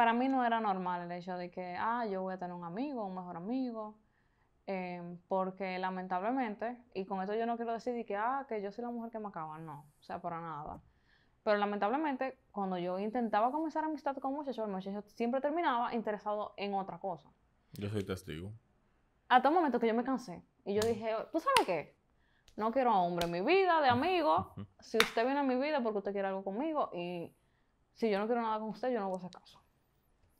para 0.00 0.14
mí 0.14 0.30
no 0.30 0.46
era 0.46 0.60
normal 0.62 1.02
el 1.02 1.12
hecho 1.12 1.36
de 1.36 1.50
que, 1.50 1.76
ah, 1.78 2.06
yo 2.06 2.22
voy 2.22 2.32
a 2.32 2.38
tener 2.38 2.54
un 2.54 2.64
amigo, 2.64 3.04
un 3.04 3.14
mejor 3.14 3.36
amigo. 3.36 3.98
Em, 4.66 5.18
porque 5.28 5.78
lamentablemente, 5.78 6.78
y 6.94 7.04
con 7.04 7.20
esto 7.20 7.34
yo 7.34 7.44
no 7.44 7.56
quiero 7.56 7.74
decir 7.74 8.06
que, 8.06 8.16
ah, 8.16 8.46
que 8.48 8.62
yo 8.62 8.72
soy 8.72 8.82
la 8.82 8.90
mujer 8.90 9.10
que 9.10 9.18
me 9.18 9.28
acaba, 9.28 9.58
no, 9.58 9.80
o 10.00 10.02
sea, 10.02 10.18
para 10.22 10.40
nada. 10.40 10.80
Pero 11.44 11.58
lamentablemente, 11.58 12.38
cuando 12.50 12.78
yo 12.78 12.98
intentaba 12.98 13.52
comenzar 13.52 13.84
amistad 13.84 14.16
con 14.16 14.32
muchachos, 14.32 14.64
el 14.64 14.72
muchacho 14.72 15.02
siempre 15.02 15.42
terminaba 15.42 15.94
interesado 15.94 16.54
en 16.56 16.72
otra 16.72 16.98
cosa. 16.98 17.28
Yo 17.74 17.90
soy 17.90 18.02
testigo. 18.02 18.52
Hasta 19.28 19.50
un 19.50 19.54
momento 19.54 19.78
que 19.78 19.86
yo 19.86 19.92
me 19.92 20.02
cansé. 20.02 20.42
Y 20.64 20.72
yo 20.72 20.80
dije, 20.80 21.14
¿tú 21.30 21.40
sabes 21.40 21.66
qué? 21.66 21.94
No 22.56 22.72
quiero 22.72 22.90
a 22.90 23.02
hombre 23.02 23.26
en 23.26 23.32
mi 23.32 23.42
vida, 23.42 23.82
de 23.82 23.90
amigo. 23.90 24.54
Si 24.78 24.96
usted 24.96 25.26
viene 25.26 25.40
a 25.40 25.42
mi 25.42 25.56
vida 25.56 25.82
porque 25.82 25.98
usted 25.98 26.12
quiere 26.12 26.28
algo 26.28 26.42
conmigo 26.42 26.88
y 26.94 27.34
si 27.92 28.08
yo 28.08 28.18
no 28.18 28.24
quiero 28.24 28.40
nada 28.40 28.58
con 28.60 28.70
usted, 28.70 28.90
yo 28.90 28.98
no 28.98 29.10
voy 29.10 29.16
a 29.16 29.18
hacer 29.18 29.30
caso. 29.30 29.60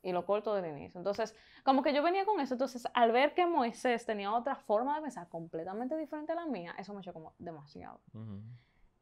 Y 0.03 0.13
lo 0.13 0.25
corto 0.25 0.55
del 0.55 0.67
inicio. 0.67 0.99
Entonces, 0.99 1.37
como 1.63 1.83
que 1.83 1.93
yo 1.93 2.03
venía 2.03 2.25
con 2.25 2.41
eso. 2.41 2.55
Entonces, 2.55 2.89
al 2.95 3.13
ver 3.13 3.35
que 3.35 3.47
Moisés 3.47 4.07
tenía 4.07 4.33
otra 4.33 4.55
forma 4.55 4.97
de 4.97 5.03
pensar 5.03 5.29
completamente 5.29 5.97
diferente 5.97 6.33
a 6.33 6.37
la 6.37 6.47
mía, 6.47 6.75
eso 6.79 6.95
me 6.95 7.03
como 7.13 7.35
demasiado. 7.39 8.01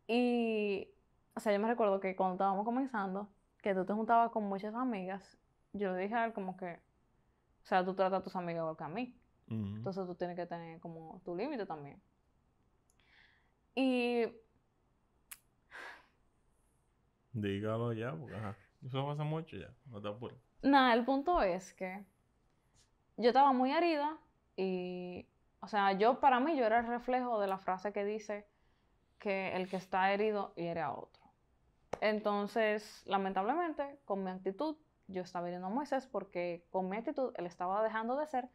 Y 0.08 0.88
o 1.38 1.40
sea, 1.40 1.52
yo 1.52 1.60
me 1.60 1.68
recuerdo 1.68 2.00
que 2.00 2.16
cuando 2.16 2.34
estábamos 2.34 2.64
comenzando, 2.64 3.28
que 3.62 3.72
tú 3.72 3.84
te 3.84 3.92
juntabas 3.92 4.32
con 4.32 4.42
muchas 4.42 4.74
amigas, 4.74 5.38
yo 5.72 5.92
le 5.92 6.02
dije 6.02 6.14
a 6.16 6.24
él 6.24 6.32
como 6.32 6.56
que, 6.56 6.80
o 7.62 7.66
sea, 7.66 7.84
tú 7.84 7.94
tratas 7.94 8.18
a 8.18 8.22
tus 8.24 8.34
amigas 8.34 8.62
igual 8.62 8.76
que 8.76 8.82
a 8.82 8.88
mí. 8.88 9.16
Entonces 9.46 10.04
tú 10.04 10.16
tienes 10.16 10.34
que 10.34 10.46
tener 10.46 10.80
como 10.80 11.22
tu 11.24 11.36
límite 11.36 11.64
también. 11.64 12.02
Y... 13.76 14.26
Dígalo 17.32 17.92
ya, 17.92 18.16
porque 18.16 18.34
ajá. 18.34 18.56
Eso 18.84 19.06
pasa 19.06 19.22
mucho 19.22 19.56
ya, 19.56 19.72
no 19.86 20.02
te 20.02 20.08
apures. 20.08 20.47
Nada, 20.62 20.94
el 20.94 21.04
punto 21.04 21.42
es 21.42 21.72
que 21.74 22.04
yo 23.16 23.28
estaba 23.28 23.52
muy 23.52 23.72
herida 23.72 24.16
y, 24.56 25.26
o 25.60 25.68
sea, 25.68 25.92
yo 25.92 26.20
para 26.20 26.40
mí 26.40 26.56
yo 26.56 26.64
era 26.64 26.80
el 26.80 26.86
reflejo 26.86 27.40
de 27.40 27.46
la 27.46 27.58
frase 27.58 27.92
que 27.92 28.04
dice 28.04 28.46
que 29.18 29.54
el 29.56 29.68
que 29.68 29.76
está 29.76 30.12
herido 30.12 30.52
hiere 30.56 30.80
a 30.80 30.92
otro. 30.92 31.22
Entonces, 32.00 33.02
lamentablemente, 33.06 33.98
con 34.04 34.22
mi 34.22 34.30
actitud, 34.30 34.76
yo 35.08 35.22
estaba 35.22 35.48
hiriendo 35.48 35.68
a 35.68 35.70
Moisés 35.70 36.06
porque 36.06 36.66
con 36.70 36.88
mi 36.88 36.96
actitud 36.96 37.32
él 37.36 37.46
estaba 37.46 37.82
dejando 37.82 38.16
de 38.16 38.26
ser 38.26 38.48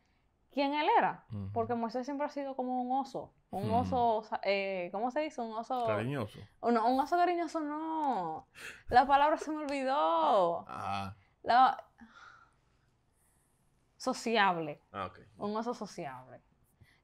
quien 0.51 0.73
él 0.73 0.87
era. 0.97 1.25
Porque 1.51 1.73
Moisés 1.73 2.05
siempre 2.05 2.27
ha 2.27 2.29
sido 2.29 2.55
como 2.55 2.81
un 2.81 2.91
oso. 2.91 3.33
Un 3.49 3.71
oso, 3.71 4.23
eh, 4.43 4.89
¿cómo 4.91 5.09
se 5.11 5.21
dice? 5.21 5.41
Un 5.41 5.53
oso... 5.53 5.85
Cariñoso. 5.87 6.39
un 6.61 6.77
oso 6.77 7.17
cariñoso 7.17 7.59
no. 7.59 8.47
La 8.87 9.05
palabra 9.05 9.37
se 9.37 9.51
me 9.51 9.63
olvidó. 9.63 10.65
Ah. 10.67 11.15
La... 11.41 11.83
Sociable. 14.03 14.81
Ah, 14.91 15.05
okay. 15.05 15.23
Un 15.37 15.55
oso 15.55 15.73
sociable. 15.73 16.41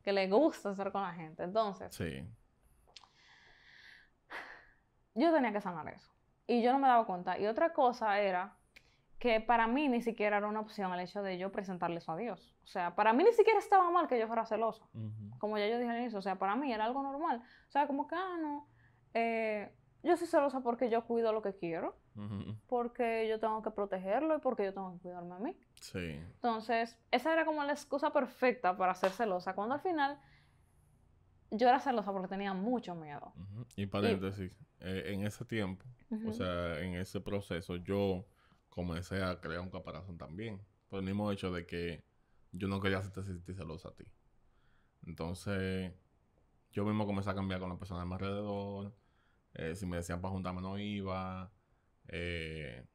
Que 0.03 0.11
le 0.11 0.27
gusta 0.27 0.71
estar 0.71 0.91
con 0.91 1.01
la 1.01 1.13
gente. 1.13 1.43
Entonces... 1.43 1.95
Sí. 1.95 2.27
Yo 5.15 5.31
tenía 5.31 5.53
que 5.53 5.61
sanar 5.61 5.87
eso. 5.87 6.11
Y 6.45 6.61
yo 6.61 6.73
no 6.73 6.79
me 6.79 6.89
daba 6.89 7.05
cuenta. 7.05 7.39
Y 7.39 7.47
otra 7.47 7.71
cosa 7.71 8.19
era 8.19 8.53
que 9.17 9.39
para 9.39 9.65
mí 9.65 9.87
ni 9.87 10.01
siquiera 10.01 10.37
era 10.37 10.47
una 10.47 10.59
opción 10.59 10.93
el 10.93 10.99
hecho 10.99 11.23
de 11.23 11.37
yo 11.37 11.53
presentarle 11.53 11.99
eso 11.99 12.11
a 12.11 12.17
Dios. 12.17 12.53
O 12.65 12.67
sea, 12.67 12.95
para 12.95 13.13
mí 13.13 13.23
ni 13.23 13.31
siquiera 13.31 13.59
estaba 13.59 13.89
mal 13.89 14.09
que 14.09 14.19
yo 14.19 14.27
fuera 14.27 14.45
celoso. 14.45 14.89
Como 15.37 15.57
ya 15.57 15.67
yo 15.67 15.79
dije 15.79 15.89
al 15.89 16.01
inicio, 16.01 16.19
o 16.19 16.21
sea, 16.21 16.37
para 16.37 16.57
mí 16.57 16.73
era 16.73 16.83
algo 16.83 17.01
normal. 17.01 17.41
O 17.69 17.71
sea, 17.71 17.87
como 17.87 18.07
que, 18.07 18.15
ah, 18.15 18.37
no, 18.41 18.67
eh, 19.13 19.73
yo 20.03 20.15
soy 20.17 20.27
celosa 20.27 20.61
porque 20.61 20.89
yo 20.89 21.03
cuido 21.05 21.33
lo 21.33 21.41
que 21.41 21.55
quiero, 21.55 21.95
porque 22.67 23.27
yo 23.29 23.39
tengo 23.39 23.61
que 23.61 23.71
protegerlo 23.71 24.37
y 24.37 24.39
porque 24.39 24.65
yo 24.65 24.73
tengo 24.73 24.93
que 24.93 24.99
cuidarme 24.99 25.35
a 25.35 25.39
mí. 25.39 25.57
Sí. 25.81 26.19
Entonces, 26.35 26.97
esa 27.11 27.33
era 27.33 27.45
como 27.45 27.63
la 27.63 27.73
excusa 27.73 28.11
perfecta 28.11 28.75
para 28.77 28.93
ser 28.95 29.11
celosa, 29.11 29.55
cuando 29.55 29.75
al 29.75 29.81
final 29.81 30.19
yo 31.51 31.67
era 31.67 31.79
celosa 31.79 32.11
porque 32.11 32.27
tenía 32.27 32.53
mucho 32.53 32.95
miedo. 32.95 33.33
Y 33.75 33.87
paréntesis, 33.87 34.51
eh, 34.79 35.03
en 35.07 35.25
ese 35.25 35.45
tiempo, 35.45 35.85
o 36.27 36.33
sea, 36.33 36.79
en 36.79 36.95
ese 36.95 37.19
proceso, 37.21 37.75
yo 37.77 38.25
comencé 38.69 39.23
a 39.23 39.39
crear 39.39 39.61
un 39.61 39.69
caparazón 39.69 40.17
también. 40.17 40.61
Por 40.87 40.99
el 40.99 41.05
mismo 41.05 41.31
hecho 41.31 41.51
de 41.51 41.65
que 41.65 42.03
yo 42.51 42.67
no 42.67 42.79
quería 42.79 42.99
hacerte 42.99 43.23
sentir 43.23 43.55
celosa 43.55 43.89
a 43.89 43.95
ti. 43.95 44.05
Entonces, 45.05 45.93
yo 46.71 46.85
mismo 46.85 47.05
comencé 47.05 47.29
a 47.29 47.35
cambiar 47.35 47.59
con 47.59 47.69
las 47.69 47.77
personas 47.77 48.03
a 48.03 48.05
mi 48.05 48.13
alrededor. 48.13 48.93
Eh, 49.53 49.75
si 49.75 49.85
me 49.85 49.97
decían 49.97 50.21
para 50.21 50.33
juntarme, 50.33 50.61
no 50.61 50.77
iba. 50.77 51.51
Eh, 52.07 52.85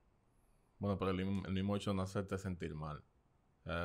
bueno, 0.78 0.98
pero 0.98 1.10
el, 1.10 1.24
mismo 1.24 1.76
hecho 1.76 1.90
de 1.90 1.96
no 1.96 2.02
hacerte 2.02 2.38
sentir 2.38 2.74
mal. 2.74 3.02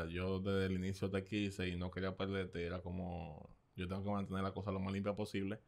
yo 0.10 0.40
desde 0.40 0.66
el 0.66 0.74
inicio 0.74 1.10
te 1.10 1.24
quise 1.24 1.68
y 1.68 1.78
no 1.78 1.92
quería 1.92 2.16
perderte. 2.16 2.66
Era 2.66 2.82
como, 2.82 3.50
yo 3.76 3.88
tengo 3.88 4.04
que 4.04 4.10
mantener 4.10 4.44
la 4.44 4.54
cosa 4.54 4.72
lo 4.72 4.80
más 4.80 4.94
limpia 4.94 5.14
posible. 5.14 5.60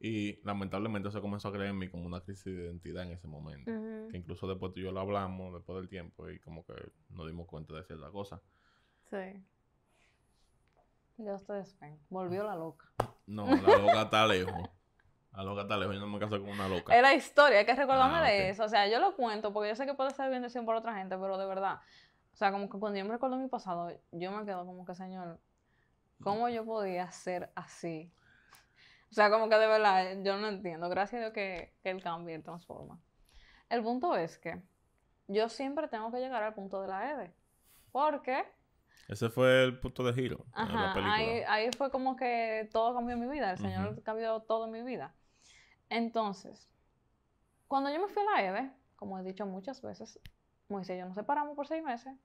Y 0.00 0.40
lamentablemente 0.44 1.10
se 1.10 1.20
comenzó 1.20 1.48
a 1.48 1.52
creer 1.52 1.70
en 1.70 1.78
mí 1.78 1.88
como 1.88 2.04
una 2.04 2.20
crisis 2.20 2.44
de 2.44 2.64
identidad 2.64 3.04
en 3.04 3.12
ese 3.12 3.26
momento. 3.26 3.70
Que 4.10 4.18
incluso 4.18 4.46
después 4.46 4.72
tú 4.72 4.80
y 4.80 4.82
yo 4.82 4.92
lo 4.92 5.00
hablamos, 5.00 5.54
después 5.54 5.76
del 5.76 5.88
tiempo, 5.88 6.28
y 6.28 6.38
como 6.40 6.64
que 6.64 6.74
nos 7.10 7.26
dimos 7.26 7.46
cuenta 7.46 7.74
de 7.74 7.84
cierta 7.84 8.10
cosa. 8.10 8.42
Sí. 9.08 9.42
Ya 11.18 11.34
ustedes 11.34 11.78
ven. 11.80 11.98
Volvió 12.10 12.44
la 12.44 12.56
loca. 12.56 12.90
No, 13.26 13.46
la 13.46 13.78
loca 13.78 14.02
está 14.02 14.26
lejos. 14.26 14.52
La 15.36 15.42
loca 15.42 15.62
está 15.62 15.76
lejos. 15.76 15.94
Yo 15.94 16.00
no 16.00 16.06
me 16.06 16.18
caso 16.18 16.40
con 16.40 16.48
una 16.48 16.68
loca. 16.68 16.94
Es 16.94 17.02
la 17.02 17.14
historia. 17.14 17.58
Hay 17.58 17.66
que 17.66 17.74
recordarme 17.74 18.18
ah, 18.18 18.22
de 18.22 18.50
eso. 18.50 18.64
O 18.64 18.68
sea, 18.68 18.86
yo 18.86 19.00
lo 19.00 19.16
cuento 19.16 19.52
porque 19.52 19.68
yo 19.70 19.76
sé 19.76 19.84
que 19.84 19.94
puede 19.94 20.10
ser 20.10 20.30
bien 20.30 20.42
decisión 20.42 20.64
por 20.64 20.76
otra 20.76 20.94
gente, 20.94 21.16
pero 21.18 21.36
de 21.38 21.46
verdad. 21.46 21.80
O 22.32 22.36
sea, 22.36 22.52
como 22.52 22.68
que 22.68 22.78
cuando 22.78 22.98
yo 22.98 23.04
me 23.04 23.12
recuerdo 23.12 23.36
mi 23.36 23.48
pasado, 23.48 23.92
yo 24.12 24.30
me 24.30 24.44
quedo 24.44 24.64
como 24.64 24.84
que, 24.84 24.94
señor, 24.94 25.40
¿cómo 26.22 26.48
yo 26.48 26.64
podía 26.64 27.10
ser 27.10 27.50
así? 27.54 28.12
O 29.10 29.14
sea, 29.14 29.30
como 29.30 29.48
que 29.48 29.56
de 29.56 29.66
verdad, 29.66 30.16
yo 30.22 30.36
no 30.36 30.48
entiendo. 30.48 30.88
Gracias 30.88 31.18
a 31.18 31.20
Dios 31.20 31.32
que, 31.32 31.74
que 31.82 31.90
él 31.90 32.02
cambia 32.02 32.36
y 32.36 32.42
transforma. 32.42 33.00
El 33.68 33.82
punto 33.82 34.16
es 34.16 34.38
que 34.38 34.60
yo 35.26 35.48
siempre 35.48 35.88
tengo 35.88 36.12
que 36.12 36.18
llegar 36.18 36.42
al 36.42 36.54
punto 36.54 36.80
de 36.80 36.88
la 36.88 37.12
EDE. 37.12 37.34
Porque... 37.92 38.44
Ese 39.08 39.30
fue 39.30 39.64
el 39.64 39.80
punto 39.80 40.02
de 40.04 40.12
giro 40.12 40.46
en 40.56 40.74
la 40.74 40.92
película. 40.94 41.14
Ahí, 41.14 41.42
ahí 41.46 41.70
fue 41.76 41.90
como 41.90 42.16
que 42.16 42.68
todo 42.72 42.94
cambió 42.94 43.14
en 43.14 43.20
mi 43.20 43.26
vida. 43.28 43.52
El 43.52 43.58
Señor 43.58 44.02
cambió 44.02 44.40
todo 44.40 44.66
en 44.66 44.72
mi 44.72 44.82
vida. 44.82 45.14
Entonces, 45.94 46.68
cuando 47.68 47.90
yo 47.90 48.00
me 48.00 48.08
fui 48.08 48.22
a 48.22 48.30
la 48.30 48.42
EDE, 48.42 48.72
como 48.96 49.18
he 49.18 49.22
dicho 49.22 49.46
muchas 49.46 49.80
veces, 49.80 50.20
Moisés 50.68 50.96
y 50.96 51.00
yo 51.00 51.06
nos 51.06 51.14
separamos 51.14 51.54
por 51.54 51.66
seis 51.66 51.82
meses 51.82 52.16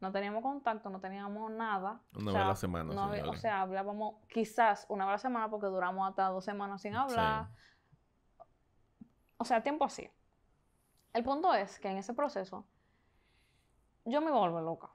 no 0.00 0.12
teníamos 0.12 0.42
contacto, 0.42 0.90
no 0.90 1.00
teníamos 1.00 1.50
nada. 1.50 2.00
Una 2.14 2.32
vez 2.32 2.42
a 2.42 2.48
la 2.48 2.56
semana. 2.56 3.10
o 3.28 3.34
sea, 3.34 3.62
hablábamos 3.62 4.16
quizás 4.28 4.86
una 4.88 5.04
vez 5.04 5.10
a 5.10 5.12
la 5.12 5.18
semana 5.18 5.50
porque 5.50 5.66
duramos 5.66 6.06
hasta 6.08 6.26
dos 6.28 6.44
semanas 6.44 6.82
sin 6.82 6.94
hablar. 6.94 7.48
O 9.38 9.44
sea, 9.44 9.62
tiempo 9.62 9.84
así. 9.84 10.10
El 11.12 11.24
punto 11.24 11.54
es 11.54 11.78
que 11.78 11.88
en 11.88 11.96
ese 11.96 12.12
proceso 12.12 12.66
yo 14.04 14.20
me 14.20 14.30
vuelvo 14.30 14.60
loca. 14.60 14.90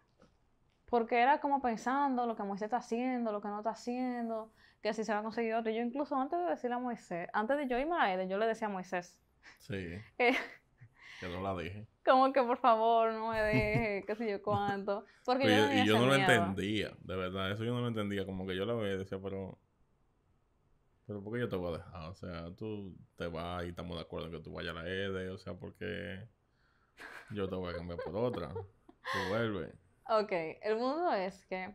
Porque 0.92 1.22
era 1.22 1.40
como 1.40 1.62
pensando 1.62 2.26
lo 2.26 2.36
que 2.36 2.44
Moisés 2.44 2.66
está 2.66 2.78
haciendo, 2.78 3.32
lo 3.32 3.42
que 3.42 3.48
no 3.48 3.60
está 3.60 3.70
haciendo, 3.70 4.52
que 4.82 4.94
si 4.94 5.06
se 5.06 5.14
va 5.14 5.20
a 5.20 5.24
conseguir 5.24 5.54
otro. 5.54 5.72
Yo 5.72 5.82
incluso 5.82 6.18
antes 6.18 6.38
de 6.38 6.46
decirle 6.48 6.76
a 6.76 6.80
Moisés, 6.80 7.30
antes 7.32 7.58
de 7.58 7.70
yo 7.70 7.80
irme 7.80 7.96
a 7.98 8.14
él, 8.14 8.28
yo 8.28 8.38
le 8.38 8.46
decía 8.46 8.68
a 8.68 8.72
Moisés. 8.72 9.18
Sí. 9.60 9.98
Que 11.22 11.30
no 11.30 11.40
la 11.40 11.54
deje. 11.54 11.86
Como 12.04 12.34
que 12.34 12.42
por 12.42 12.58
favor 12.58 13.14
no 13.14 13.30
me 13.30 13.40
deje, 13.44 14.04
qué 14.08 14.16
sé 14.16 14.28
yo 14.28 14.42
cuánto. 14.42 15.06
Porque 15.24 15.46
yo, 15.46 15.72
y 15.72 15.86
yo 15.86 16.00
no 16.00 16.08
lo 16.08 16.16
entendía, 16.16 16.98
de 17.00 17.16
verdad, 17.16 17.52
eso 17.52 17.64
yo 17.64 17.76
no 17.76 17.82
lo 17.82 17.90
entendía. 17.90 18.26
Como 18.26 18.48
que 18.48 18.56
yo 18.56 18.66
la 18.66 18.74
veía 18.74 18.96
y 18.96 18.98
decía, 18.98 19.20
pero. 19.22 19.60
Pero 21.06 21.24
¿por 21.24 21.34
qué 21.34 21.42
yo 21.42 21.48
te 21.48 21.58
voy 21.58 21.76
a 21.76 21.78
dejar? 21.78 22.10
O 22.10 22.16
sea, 22.16 22.50
tú 22.56 22.98
te 23.18 23.28
vas 23.28 23.64
y 23.66 23.70
estamos 23.70 23.98
de 23.98 24.02
acuerdo 24.02 24.30
en 24.30 24.34
que 24.34 24.40
tú 24.40 24.52
vayas 24.52 24.76
a 24.76 24.82
la 24.82 24.90
EDE, 24.90 25.30
o 25.30 25.38
sea, 25.38 25.54
porque 25.54 26.28
yo 27.30 27.48
te 27.48 27.56
voy 27.56 27.72
a 27.72 27.78
cambiar 27.78 28.00
por 28.00 28.16
otra. 28.16 28.50
Tú 28.50 29.30
vuelves. 29.30 29.72
Ok, 30.14 30.32
el 30.62 30.78
mundo 30.78 31.14
es 31.14 31.46
que 31.46 31.74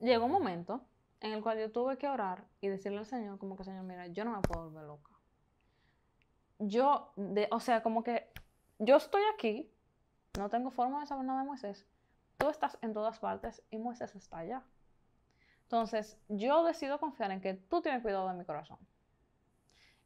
llegó 0.00 0.26
un 0.26 0.32
momento 0.32 0.80
en 1.20 1.32
el 1.32 1.42
cual 1.42 1.58
yo 1.58 1.70
tuve 1.70 1.96
que 1.96 2.08
orar 2.08 2.44
y 2.60 2.68
decirle 2.68 2.98
al 2.98 3.06
Señor, 3.06 3.38
como 3.38 3.56
que 3.56 3.64
Señor, 3.64 3.84
mira, 3.84 4.08
yo 4.08 4.24
no 4.24 4.32
me 4.32 4.42
puedo 4.42 4.64
volver 4.64 4.84
loca 4.84 5.18
yo, 6.58 7.12
de, 7.16 7.48
o 7.50 7.60
sea, 7.60 7.82
como 7.82 8.02
que 8.02 8.28
yo 8.78 8.96
estoy 8.96 9.22
aquí, 9.34 9.70
no 10.38 10.50
tengo 10.50 10.70
forma 10.70 11.00
de 11.00 11.06
saber 11.06 11.24
nada 11.24 11.40
de 11.40 11.46
Moisés. 11.46 11.86
Tú 12.36 12.48
estás 12.48 12.78
en 12.82 12.92
todas 12.92 13.18
partes 13.18 13.62
y 13.70 13.78
Moisés 13.78 14.14
está 14.14 14.38
allá. 14.38 14.62
Entonces, 15.62 16.18
yo 16.28 16.64
decido 16.64 16.98
confiar 16.98 17.30
en 17.30 17.40
que 17.40 17.54
tú 17.54 17.82
tienes 17.82 18.02
cuidado 18.02 18.28
de 18.28 18.34
mi 18.34 18.44
corazón. 18.44 18.78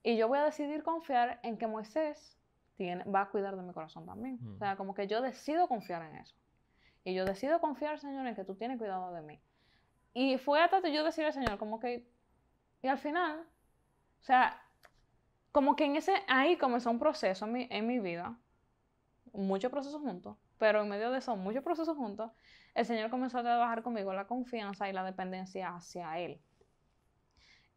Y 0.02 0.16
yo 0.16 0.28
voy 0.28 0.38
a 0.38 0.44
decidir 0.44 0.82
confiar 0.82 1.38
en 1.42 1.56
que 1.56 1.66
Moisés 1.66 2.36
tiene, 2.76 3.04
va 3.04 3.22
a 3.22 3.30
cuidar 3.30 3.56
de 3.56 3.62
mi 3.62 3.72
corazón 3.72 4.04
también. 4.06 4.40
O 4.54 4.58
sea, 4.58 4.76
como 4.76 4.94
que 4.94 5.06
yo 5.06 5.20
decido 5.20 5.68
confiar 5.68 6.02
en 6.02 6.16
eso. 6.16 6.34
Y 7.04 7.14
yo 7.14 7.24
decido 7.24 7.60
confiar, 7.60 7.98
Señor, 7.98 8.26
en 8.26 8.34
que 8.34 8.44
tú 8.44 8.54
tienes 8.54 8.78
cuidado 8.78 9.12
de 9.12 9.22
mí. 9.22 9.40
Y 10.14 10.38
fue 10.38 10.62
hasta 10.62 10.86
yo 10.88 11.04
decirle 11.04 11.28
al 11.28 11.32
Señor, 11.32 11.58
como 11.58 11.80
que, 11.80 12.06
y 12.82 12.88
al 12.88 12.98
final, 12.98 13.40
o 14.20 14.24
sea, 14.24 14.62
como 15.52 15.74
que 15.76 15.84
en 15.84 15.96
ese, 15.96 16.14
ahí 16.28 16.56
comenzó 16.56 16.90
un 16.90 16.98
proceso 16.98 17.46
en 17.46 17.52
mi, 17.52 17.68
en 17.70 17.86
mi 17.86 17.98
vida, 17.98 18.38
muchos 19.32 19.70
procesos 19.70 20.00
juntos, 20.00 20.36
pero 20.58 20.82
en 20.82 20.88
medio 20.88 21.10
de 21.10 21.18
eso, 21.18 21.36
muchos 21.36 21.62
procesos 21.62 21.96
juntos, 21.96 22.30
el 22.74 22.86
Señor 22.86 23.10
comenzó 23.10 23.38
a 23.38 23.42
trabajar 23.42 23.82
conmigo 23.82 24.12
la 24.12 24.26
confianza 24.26 24.88
y 24.88 24.92
la 24.92 25.04
dependencia 25.04 25.74
hacia 25.74 26.18
Él. 26.18 26.40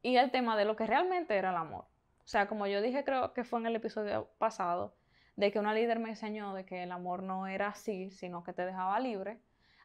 Y 0.01 0.17
el 0.17 0.29
tema 0.32 0.55
de 0.55 0.65
lo 0.65 0.75
que 0.75 0.86
realmente 0.86 1.36
era 1.36 1.50
el 1.50 1.55
amor. 1.55 1.86
O 2.24 2.27
sea, 2.27 2.48
como 2.48 2.67
yo 2.67 2.82
dije, 2.82 3.03
creo 3.03 3.34
que 3.34 3.44
fue 3.44 3.60
en 3.60 3.67
el 3.67 3.75
episodio 3.75 4.29
pasado, 4.38 4.96
de 5.36 5.51
que 5.51 5.60
una 5.60 5.74
líder 5.74 6.00
me 6.00 6.10
enseñó 6.10 6.54
de 6.54 6.65
que 6.65 6.84
el 6.84 6.92
amor 6.92 7.24
no 7.24 7.48
era 7.48 7.68
así, 7.68 8.10
sino 8.12 8.44
que 8.44 8.54
te 8.54 8.65
dejaba 8.65 9.00
libre. 9.00 9.39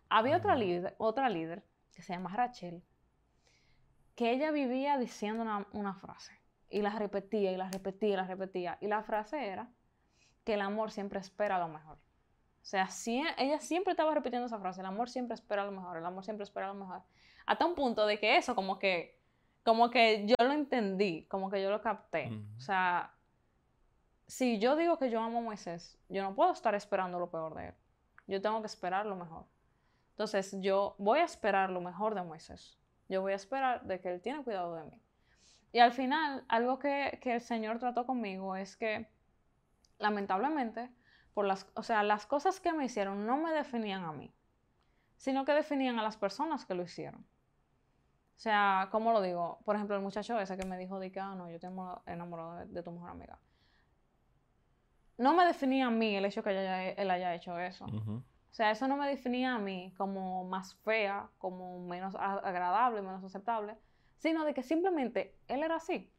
Había 0.09 0.37
otra 0.37 0.57
líder, 0.57 0.95
otra 0.99 1.29
líder 1.29 1.63
que 1.95 2.03
se 2.03 2.13
llama 2.13 2.35
Rachel, 2.35 2.83
que 4.15 4.31
ella 4.33 4.51
vivía 4.51 4.99
diciendo 4.99 5.43
una, 5.43 5.67
una 5.73 5.95
frase 5.95 6.33
y 6.69 6.83
la 6.83 6.91
repetía 6.91 7.53
y 7.53 7.57
la 7.57 7.69
repetía 7.69 8.15
y 8.15 8.17
la 8.17 8.27
repetía. 8.27 8.79
Y 8.81 8.87
la 8.87 9.03
frase 9.03 9.49
era 9.49 9.69
que 10.45 10.55
el 10.55 10.61
amor 10.61 10.91
siempre 10.91 11.19
espera 11.19 11.59
lo 11.59 11.69
mejor. 11.69 11.99
O 12.63 12.65
sea, 12.71 12.89
ella 13.39 13.59
siempre 13.59 13.93
estaba 13.93 14.15
repitiendo 14.15 14.47
esa 14.47 14.59
frase, 14.59 14.81
el 14.81 14.87
amor 14.87 15.09
siempre 15.09 15.35
espera 15.35 15.65
lo 15.65 15.73
mejor, 15.73 15.97
el 15.97 16.07
amor 16.07 16.25
siempre 16.25 16.45
espera 16.45 16.69
lo 16.69 16.75
mejor. 16.75 17.03
Hasta 17.47 17.67
un 17.67 17.75
punto 17.75 18.07
de 18.07 18.19
que 18.19 18.37
eso 18.37 18.55
como 18.55 18.79
que, 18.79 19.19
como 19.65 19.91
que 19.91 20.27
yo 20.27 20.35
lo 20.39 20.53
entendí, 20.53 21.25
como 21.27 21.51
que 21.51 21.63
yo 21.63 21.71
lo 21.71 21.81
capté. 21.81 22.31
O 22.57 22.61
sea, 22.61 23.13
si 24.31 24.61
yo 24.61 24.77
digo 24.77 24.97
que 24.97 25.11
yo 25.11 25.21
amo 25.21 25.39
a 25.39 25.43
Moisés, 25.43 25.99
yo 26.09 26.23
no 26.23 26.35
puedo 26.35 26.53
estar 26.53 26.75
esperando 26.77 27.19
lo 27.19 27.31
peor 27.31 27.55
de 27.57 27.69
él. 27.69 27.75
Yo 28.29 28.41
tengo 28.41 28.61
que 28.61 28.67
esperar 28.67 29.05
lo 29.05 29.17
mejor. 29.17 29.45
Entonces, 30.11 30.55
yo 30.61 30.95
voy 30.99 31.19
a 31.19 31.25
esperar 31.25 31.71
lo 31.71 31.81
mejor 31.81 32.15
de 32.15 32.23
Moisés. 32.23 32.79
Yo 33.09 33.23
voy 33.23 33.33
a 33.33 33.37
esperar 33.37 33.83
de 33.83 34.01
que 34.01 34.09
él 34.09 34.21
tiene 34.21 34.45
cuidado 34.45 34.77
de 34.77 34.85
mí. 34.85 35.03
Y 35.73 35.81
al 35.81 35.93
final, 35.93 36.45
algo 36.49 36.79
que, 36.79 37.19
que 37.21 37.35
el 37.35 37.41
Señor 37.41 37.81
trató 37.81 38.07
conmigo 38.07 38.55
es 38.55 38.77
que, 38.77 39.09
lamentablemente, 39.99 40.91
por 41.35 41.45
las, 41.45 41.67
o 41.75 41.83
sea, 41.83 42.05
las 42.05 42.25
cosas 42.27 42.61
que 42.61 42.73
me 42.73 42.85
hicieron 42.85 43.27
no 43.27 43.37
me 43.37 43.51
definían 43.53 44.05
a 44.05 44.13
mí, 44.13 44.33
sino 45.17 45.45
que 45.45 45.53
definían 45.53 45.99
a 45.99 46.05
las 46.05 46.17
personas 46.17 46.65
que 46.65 46.75
lo 46.75 46.85
hicieron. 46.85 47.21
O 48.37 48.43
sea, 48.43 48.89
¿cómo 48.93 49.13
lo 49.13 49.21
digo? 49.21 49.59
Por 49.65 49.75
ejemplo, 49.75 49.97
el 49.97 50.03
muchacho 50.03 50.39
ese 50.39 50.57
que 50.57 50.67
me 50.67 50.79
dijo 50.79 50.99
de 51.01 51.11
que, 51.13 51.19
ah, 51.19 51.35
no, 51.35 51.49
yo 51.49 51.57
estoy 51.57 51.71
enamorado 52.07 52.65
de, 52.67 52.83
tu 52.83 52.93
mejor 52.93 53.11
amiga. 53.11 53.39
No 55.21 55.35
me 55.35 55.45
definía 55.45 55.89
a 55.89 55.91
mí 55.91 56.17
el 56.17 56.25
hecho 56.25 56.43
que 56.43 56.95
él 56.97 57.11
haya 57.11 57.35
hecho 57.35 57.59
eso. 57.59 57.85
O 57.85 58.55
sea, 58.55 58.71
eso 58.71 58.89
no 58.89 58.97
me 58.97 59.07
definía 59.07 59.55
a 59.55 59.59
mí 59.59 59.93
como 59.99 60.45
más 60.45 60.77
fea, 60.77 61.29
como 61.37 61.79
menos 61.81 62.15
agradable, 62.15 63.03
menos 63.03 63.23
aceptable, 63.23 63.77
sino 64.17 64.47
de 64.47 64.55
que 64.55 64.63
simplemente 64.63 65.37
él 65.47 65.63
era 65.63 65.77
así. 65.77 66.11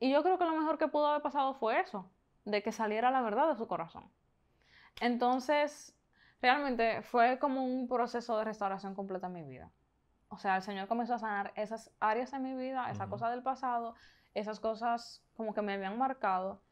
Y 0.00 0.10
yo 0.10 0.22
creo 0.22 0.38
que 0.38 0.46
lo 0.46 0.56
mejor 0.56 0.78
que 0.78 0.88
pudo 0.88 1.08
haber 1.08 1.20
pasado 1.20 1.52
fue 1.52 1.78
eso 1.78 2.10
de 2.46 2.62
que 2.62 2.72
saliera 2.72 3.10
la 3.10 3.20
verdad 3.20 3.50
de 3.50 3.56
su 3.56 3.66
corazón. 3.66 4.10
Entonces, 5.02 5.94
realmente 6.40 7.02
fue 7.02 7.38
como 7.38 7.66
un 7.66 7.86
proceso 7.86 8.38
de 8.38 8.44
restauración 8.44 8.94
completa 8.94 9.26
en 9.26 9.34
mi 9.34 9.42
vida. 9.42 9.70
O 10.30 10.38
sea, 10.38 10.56
el 10.56 10.62
Señor 10.62 10.88
comenzó 10.88 11.14
a 11.14 11.18
sanar 11.18 11.52
esas 11.54 11.90
áreas 12.00 12.32
en 12.32 12.42
mi 12.44 12.54
vida, 12.54 12.90
esa 12.90 13.08
cosa 13.08 13.28
del 13.28 13.42
pasado, 13.42 13.94
esas 14.32 14.58
cosas 14.58 15.22
como 15.36 15.52
que 15.52 15.60
me 15.60 15.74
habían 15.74 15.98
marcado, 15.98 16.62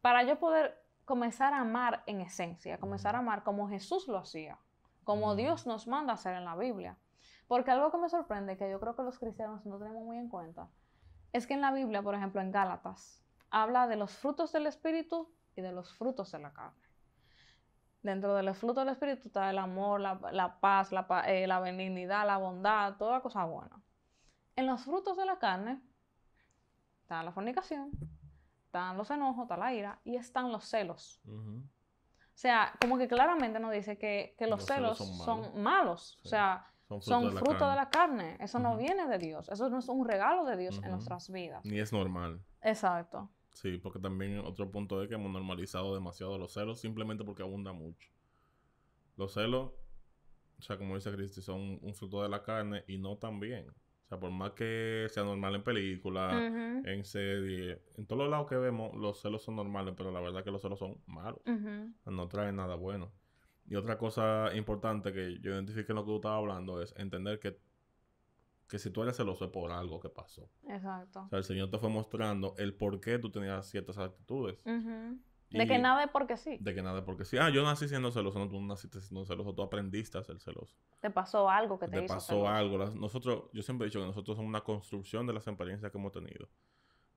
para 0.00 0.22
yo 0.22 0.38
poder 0.38 0.80
comenzar 1.04 1.52
a 1.54 1.60
amar 1.60 2.02
en 2.06 2.20
esencia, 2.20 2.78
comenzar 2.78 3.16
a 3.16 3.18
amar 3.18 3.42
como 3.42 3.68
Jesús 3.68 4.06
lo 4.08 4.18
hacía, 4.18 4.58
como 5.04 5.34
Dios 5.34 5.66
nos 5.66 5.86
manda 5.86 6.12
a 6.12 6.14
hacer 6.14 6.36
en 6.36 6.44
la 6.44 6.56
Biblia. 6.56 6.96
Porque 7.48 7.72
algo 7.72 7.90
que 7.90 7.98
me 7.98 8.08
sorprende, 8.08 8.56
que 8.56 8.70
yo 8.70 8.78
creo 8.78 8.94
que 8.94 9.02
los 9.02 9.18
cristianos 9.18 9.66
no 9.66 9.78
tenemos 9.78 10.04
muy 10.04 10.18
en 10.18 10.28
cuenta, 10.28 10.68
es 11.32 11.46
que 11.46 11.54
en 11.54 11.60
la 11.60 11.72
Biblia, 11.72 12.02
por 12.02 12.14
ejemplo, 12.14 12.40
en 12.40 12.52
Gálatas, 12.52 13.24
habla 13.50 13.88
de 13.88 13.96
los 13.96 14.12
frutos 14.12 14.52
del 14.52 14.66
Espíritu 14.66 15.28
y 15.56 15.62
de 15.62 15.72
los 15.72 15.92
frutos 15.92 16.30
de 16.32 16.38
la 16.38 16.52
carne. 16.52 16.78
Dentro 18.02 18.34
de 18.34 18.42
los 18.42 18.56
frutos 18.56 18.84
del 18.84 18.92
Espíritu 18.92 19.26
está 19.26 19.50
el 19.50 19.58
amor, 19.58 20.00
la, 20.00 20.58
paz, 20.60 20.92
la, 20.92 21.06
eh, 21.26 21.46
la, 21.46 21.60
benignidad, 21.60 22.24
la 22.26 22.38
bondad, 22.38 22.96
toda 22.96 23.20
cosa 23.20 23.44
buena. 23.44 23.82
En 24.56 24.66
los 24.66 24.82
frutos 24.82 25.16
de 25.16 25.26
la 25.26 25.38
carne 25.38 25.82
está 27.02 27.22
la 27.22 27.32
fornicación, 27.32 27.90
están 28.70 28.96
los 28.96 29.10
enojos, 29.10 29.42
está 29.42 29.56
la 29.56 29.74
ira 29.74 30.00
y 30.04 30.14
están 30.14 30.52
los 30.52 30.64
celos. 30.64 31.20
O 31.26 31.62
sea, 32.34 32.72
como 32.80 32.98
que 32.98 33.08
claramente 33.08 33.58
nos 33.58 33.72
dice 33.72 33.98
que, 33.98 34.36
los, 34.46 34.64
celos, 34.64 34.98
son 34.98 35.60
malos. 35.60 36.20
O 36.24 36.28
sea, 36.28 36.72
son 37.00 37.32
fruto, 37.32 37.68
de, 37.68 37.74
la 37.74 37.90
carne. 37.90 38.36
Eso 38.38 38.60
no 38.60 38.76
viene 38.76 39.08
de 39.08 39.18
Dios. 39.18 39.48
Eso 39.48 39.68
no 39.68 39.80
es 39.80 39.88
un 39.88 40.06
regalo 40.06 40.44
de 40.44 40.56
Dios 40.56 40.80
en 40.84 40.92
nuestras 40.92 41.30
vidas. 41.30 41.64
Ni 41.64 41.80
es 41.80 41.92
normal. 41.92 42.40
Exacto. 42.62 43.28
Sí, 43.54 43.76
porque 43.78 43.98
también 43.98 44.38
otro 44.38 44.70
punto 44.70 45.02
es 45.02 45.08
que 45.08 45.16
hemos 45.16 45.32
normalizado 45.32 45.92
demasiado 45.92 46.38
los 46.38 46.52
celos 46.52 46.80
simplemente 46.80 47.24
porque 47.24 47.42
abunda 47.42 47.72
mucho. 47.72 48.08
Los 49.16 49.34
celos, 49.34 49.72
o 50.60 50.62
sea, 50.62 50.78
como 50.78 50.94
dice 50.94 51.10
Cristi, 51.10 51.42
son 51.42 51.80
un 51.82 51.94
fruto 51.94 52.22
de 52.22 52.28
la 52.28 52.44
carne 52.44 52.84
y 52.86 52.98
no 52.98 53.16
tan 53.16 53.40
bien. 53.40 53.66
Sea, 54.10 54.18
por 54.18 54.32
más 54.32 54.50
que 54.52 55.06
sea 55.08 55.22
normal 55.22 55.54
en 55.54 55.62
películas, 55.62 56.34
en 56.34 57.04
serie, 57.04 57.80
en 57.96 58.06
todos 58.06 58.22
los 58.22 58.30
lados 58.30 58.48
que 58.48 58.56
vemos, 58.56 58.92
los 58.96 59.20
celos 59.20 59.40
son 59.42 59.54
normales, 59.54 59.94
pero 59.96 60.10
la 60.10 60.20
verdad 60.20 60.40
es 60.40 60.44
que 60.44 60.50
los 60.50 60.60
celos 60.60 60.80
son 60.80 61.00
malos. 61.06 61.40
No 62.04 62.26
traen 62.28 62.56
nada 62.56 62.74
bueno. 62.74 63.12
Y 63.66 63.76
otra 63.76 63.96
cosa 63.96 64.50
importante 64.56 65.12
que 65.12 65.38
yo 65.40 65.52
identifique 65.52 65.92
en 65.92 65.96
lo 65.96 66.02
que 66.02 66.08
tú 66.08 66.16
estabas 66.16 66.38
hablando 66.38 66.82
es 66.82 66.92
entender 66.98 67.38
que 67.38 67.56
que 68.66 68.78
si 68.78 68.90
tú 68.90 69.02
eres 69.02 69.16
celoso 69.16 69.44
es 69.44 69.50
por 69.50 69.72
algo 69.72 69.98
que 69.98 70.08
pasó. 70.08 70.48
Exacto. 70.68 71.22
O 71.22 71.28
sea, 71.28 71.38
el 71.38 71.44
Señor 71.44 71.70
te 71.70 71.78
fue 71.78 71.90
mostrando 71.90 72.54
el 72.56 72.72
por 72.72 73.00
qué 73.00 73.18
tú 73.18 73.28
tenías 73.30 73.68
ciertas 73.68 73.98
actitudes. 73.98 74.58
De 75.50 75.66
que 75.66 75.78
nada 75.78 76.04
es 76.04 76.10
porque 76.10 76.36
sí. 76.36 76.58
De 76.60 76.74
que 76.74 76.82
nada 76.82 76.98
es 77.00 77.04
porque 77.04 77.24
sí. 77.24 77.36
Ah, 77.36 77.50
yo 77.50 77.62
nací 77.62 77.88
siendo 77.88 78.12
celoso, 78.12 78.38
no, 78.38 78.48
tú 78.48 78.60
naciste 78.60 79.00
siendo 79.00 79.24
celoso, 79.26 79.54
tú 79.54 79.62
aprendiste 79.62 80.16
a 80.16 80.22
ser 80.22 80.38
celoso. 80.38 80.76
Te 81.00 81.10
pasó 81.10 81.50
algo 81.50 81.78
que 81.78 81.88
te, 81.88 82.02
te 82.02 82.06
pasó 82.06 82.48
algo. 82.48 82.78
nosotros, 82.90 83.44
yo 83.52 83.62
siempre 83.62 83.86
he 83.86 83.88
dicho 83.88 84.00
que 84.00 84.06
nosotros 84.06 84.36
somos 84.36 84.48
una 84.48 84.62
construcción 84.62 85.26
de 85.26 85.32
las 85.32 85.46
experiencias 85.46 85.90
que 85.90 85.98
hemos 85.98 86.12
tenido. 86.12 86.48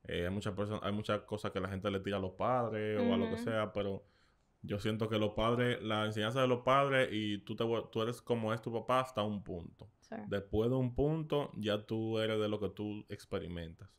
Eh, 0.06 0.26
hay 0.26 0.34
muchas 0.34 0.54
personas, 0.54 0.82
hay 0.84 0.92
muchas 0.92 1.22
cosas 1.22 1.52
que 1.52 1.60
la 1.60 1.70
gente 1.70 1.90
le 1.90 2.00
tira 2.00 2.18
a 2.18 2.20
los 2.20 2.34
padres 2.34 3.00
o 3.00 3.14
a 3.14 3.18
lo 3.18 3.30
que 3.30 3.38
sea, 3.38 3.72
pero 3.72 4.04
yo 4.62 4.80
siento 4.80 5.10
que 5.10 5.18
los 5.18 5.32
padres, 5.32 5.82
la 5.82 6.06
enseñanza 6.06 6.42
de 6.42 6.48
los 6.48 6.62
padres 6.62 7.10
y 7.12 7.40
tú, 7.40 7.56
te, 7.56 7.66
tú 7.92 8.02
eres 8.02 8.22
como 8.22 8.54
es 8.54 8.62
tu 8.62 8.72
papá 8.72 9.02
hasta 9.02 9.22
un 9.22 9.44
punto. 9.44 9.90
Después 10.28 10.70
de 10.70 10.76
un 10.76 10.94
punto, 10.94 11.52
ya 11.56 11.86
tú 11.86 12.20
eres 12.20 12.40
de 12.40 12.48
lo 12.48 12.60
que 12.60 12.70
tú 12.70 13.04
experimentas. 13.10 13.90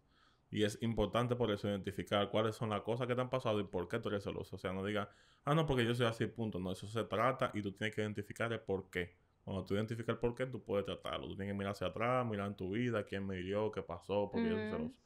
Y 0.54 0.62
es 0.62 0.80
importante 0.82 1.34
por 1.34 1.50
eso 1.50 1.66
identificar 1.68 2.30
cuáles 2.30 2.54
son 2.54 2.70
las 2.70 2.82
cosas 2.82 3.08
que 3.08 3.16
te 3.16 3.20
han 3.20 3.28
pasado 3.28 3.58
y 3.58 3.64
por 3.64 3.88
qué 3.88 3.98
tú 3.98 4.08
eres 4.08 4.22
celoso. 4.22 4.54
O 4.54 4.58
sea, 4.60 4.72
no 4.72 4.84
digas, 4.84 5.08
ah, 5.44 5.52
no, 5.52 5.66
porque 5.66 5.84
yo 5.84 5.92
soy 5.96 6.06
así, 6.06 6.28
punto. 6.28 6.60
No, 6.60 6.70
eso 6.70 6.86
se 6.86 7.02
trata 7.02 7.50
y 7.54 7.60
tú 7.60 7.72
tienes 7.72 7.92
que 7.92 8.02
identificar 8.02 8.52
el 8.52 8.60
por 8.60 8.88
qué. 8.88 9.16
Cuando 9.42 9.64
tú 9.64 9.74
identificas 9.74 10.14
el 10.14 10.20
por 10.20 10.32
qué, 10.36 10.46
tú 10.46 10.62
puedes 10.62 10.86
tratarlo. 10.86 11.26
Tú 11.26 11.34
tienes 11.34 11.52
que 11.52 11.58
mirar 11.58 11.72
hacia 11.72 11.88
atrás, 11.88 12.24
mirar 12.24 12.46
en 12.46 12.54
tu 12.54 12.70
vida, 12.70 13.02
quién 13.02 13.26
me 13.26 13.36
hirió, 13.36 13.72
qué 13.72 13.82
pasó, 13.82 14.30
por 14.30 14.40
qué 14.42 14.48
yo 14.48 14.54
soy 14.54 14.70
celoso. 14.70 15.00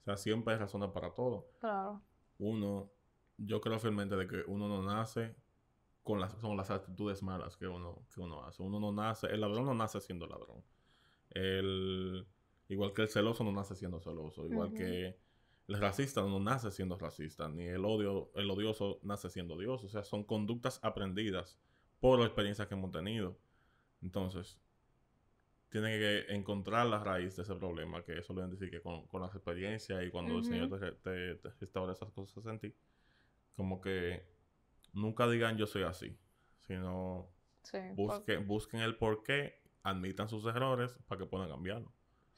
O 0.00 0.04
sea, 0.04 0.16
siempre 0.16 0.54
hay 0.54 0.58
razones 0.58 0.90
para 0.90 1.14
todo. 1.14 1.46
Claro. 1.60 2.02
Uno 2.40 2.90
yo 3.38 3.60
creo 3.60 3.78
firmemente 3.78 4.16
de 4.16 4.26
que 4.26 4.42
uno 4.48 4.66
no 4.66 4.82
nace 4.82 5.36
con 6.02 6.18
las, 6.18 6.34
con 6.34 6.56
las 6.56 6.72
actitudes 6.72 7.22
malas 7.22 7.56
que 7.56 7.68
uno, 7.68 8.02
que 8.12 8.20
uno 8.20 8.44
hace. 8.44 8.64
Uno 8.64 8.80
no 8.80 8.90
nace, 8.90 9.28
el 9.28 9.42
ladrón 9.42 9.64
no 9.64 9.74
nace 9.74 10.00
siendo 10.00 10.26
ladrón. 10.26 10.64
El, 11.30 12.26
igual 12.72 12.92
que 12.92 13.02
el 13.02 13.08
celoso 13.08 13.44
no 13.44 13.52
nace 13.52 13.74
siendo 13.74 14.00
celoso. 14.00 14.46
Igual 14.46 14.72
que 14.72 15.16
el 15.68 15.80
racista 15.80 16.22
no 16.22 16.40
nace 16.40 16.70
siendo 16.70 16.96
racista. 16.98 17.48
Ni 17.48 17.64
el 17.64 17.84
odio, 17.84 18.30
el 18.34 18.50
odioso 18.50 18.98
nace 19.02 19.30
siendo 19.30 19.54
odioso. 19.54 19.86
O 19.86 19.90
sea, 19.90 20.04
son 20.04 20.24
conductas 20.24 20.80
aprendidas 20.82 21.58
por 22.00 22.18
la 22.18 22.26
experiencia 22.26 22.66
que 22.66 22.74
hemos 22.74 22.90
tenido. 22.90 23.38
Entonces, 24.02 24.58
tiene 25.70 25.98
que 25.98 26.34
encontrar 26.34 26.86
la 26.86 27.02
raíz 27.02 27.36
de 27.36 27.42
ese 27.42 27.54
problema, 27.54 28.02
que 28.02 28.18
eso 28.18 28.32
lo 28.32 28.40
identifique 28.40 28.80
con, 28.80 29.06
con 29.06 29.22
las 29.22 29.34
experiencias 29.34 30.04
y 30.04 30.10
cuando 30.10 30.38
el 30.38 30.44
Señor 30.44 30.68
te, 30.78 30.92
te, 30.92 31.34
te 31.36 31.50
restaura 31.60 31.92
esas 31.92 32.10
cosas 32.10 32.44
en 32.46 32.58
ti 32.58 32.74
como 33.56 33.80
que 33.80 34.24
nunca 34.92 35.28
digan 35.28 35.56
yo 35.56 35.66
soy 35.66 35.82
así, 35.82 36.16
sino 36.60 37.30
busquen, 37.94 38.46
busquen 38.46 38.80
el 38.80 38.96
por 38.96 39.22
qué, 39.22 39.62
admitan 39.82 40.28
sus 40.28 40.44
errores 40.46 40.98
para 41.06 41.20
que 41.20 41.26
puedan 41.26 41.48
cambiarlo. 41.48 41.92